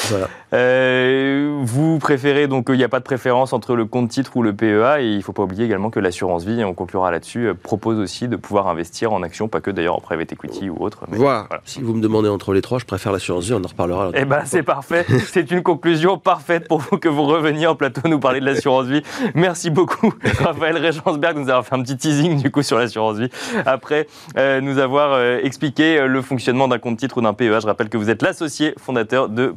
Voilà. 0.08 0.28
Euh, 0.52 1.58
vous 1.62 1.98
préférez, 1.98 2.46
donc 2.46 2.66
il 2.68 2.76
n'y 2.76 2.84
a 2.84 2.88
pas 2.88 2.98
de 2.98 3.04
préférence 3.04 3.52
entre 3.52 3.74
le 3.74 3.84
compte 3.84 4.08
titre 4.08 4.36
ou 4.36 4.42
le 4.42 4.54
PEA, 4.54 5.00
et 5.00 5.06
il 5.06 5.16
ne 5.18 5.22
faut 5.22 5.32
pas 5.32 5.42
oublier 5.42 5.64
également 5.64 5.90
que 5.90 6.00
l'assurance 6.00 6.44
vie, 6.44 6.60
et 6.60 6.64
on 6.64 6.74
conclura 6.74 7.10
là-dessus, 7.10 7.48
euh, 7.48 7.54
propose 7.54 7.98
aussi 7.98 8.28
de 8.28 8.36
pouvoir 8.36 8.68
investir 8.68 9.12
en 9.12 9.22
actions, 9.22 9.48
pas 9.48 9.60
que 9.60 9.70
d'ailleurs 9.70 9.96
en 9.96 10.00
private 10.00 10.32
equity 10.32 10.70
ou 10.70 10.76
autre. 10.82 11.04
mais 11.10 11.18
Voilà. 11.18 11.46
voilà. 11.48 11.62
Si 11.64 11.82
vous 11.82 11.94
me 11.94 12.00
demandez 12.00 12.28
entre 12.28 12.52
les 12.52 12.62
trois, 12.62 12.78
je 12.78 12.84
préfère 12.84 13.12
l'assurance 13.12 13.44
vie, 13.46 13.54
on 13.54 13.64
en 13.64 13.68
reparlera. 13.68 14.10
Eh 14.14 14.24
ben, 14.24 14.42
c'est 14.44 14.62
parfait. 14.62 15.04
C'est 15.26 15.50
une 15.50 15.62
conclusion 15.62 16.18
parfaite 16.18 16.68
pour 16.68 16.78
vous 16.78 16.98
que 16.98 17.08
vous 17.08 17.24
reveniez 17.24 17.66
en 17.66 17.74
plateau 17.74 18.08
nous 18.08 18.20
parler 18.20 18.40
de 18.40 18.46
l'assurance 18.46 18.86
vie. 18.86 19.02
Merci 19.34 19.70
beaucoup, 19.70 20.14
Raphaël 20.38 20.76
Regensberg, 20.84 21.34
de 21.36 21.40
nous 21.40 21.48
avoir 21.50 21.66
fait 21.66 21.74
un 21.74 21.82
petit 21.82 21.96
teasing 21.96 22.40
du 22.40 22.50
coup 22.50 22.62
sur 22.62 22.78
l'assurance 22.78 23.18
vie. 23.18 23.28
Après 23.66 24.06
euh, 24.36 24.60
nous 24.60 24.78
avoir 24.78 25.12
euh, 25.12 25.38
expliqué 25.42 26.06
le 26.06 26.22
fonctionnement 26.22 26.68
d'un 26.68 26.78
compte 26.78 26.98
titre 26.98 27.18
ou 27.18 27.22
d'un 27.22 27.34
PEA. 27.34 27.60
Je 27.60 27.66
rappelle 27.66 27.88
que 27.88 27.96
vous 27.96 28.10
êtes 28.10 28.22
l'associé 28.22 28.74
fondateur 28.78 29.28
de 29.28 29.54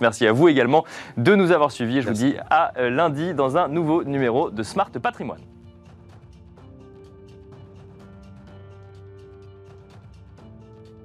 Merci 0.00 0.26
à 0.26 0.32
vous 0.32 0.48
également 0.48 0.84
de 1.16 1.34
nous 1.34 1.52
avoir 1.52 1.70
suivis. 1.70 2.02
Je 2.02 2.08
vous 2.08 2.14
dis 2.14 2.34
à 2.50 2.72
euh, 2.78 2.90
lundi 2.90 3.34
dans 3.34 3.56
un 3.56 3.68
nouveau 3.68 4.04
numéro 4.04 4.50
de 4.50 4.62
Smart 4.62 4.90
Patrimoine. 4.90 5.40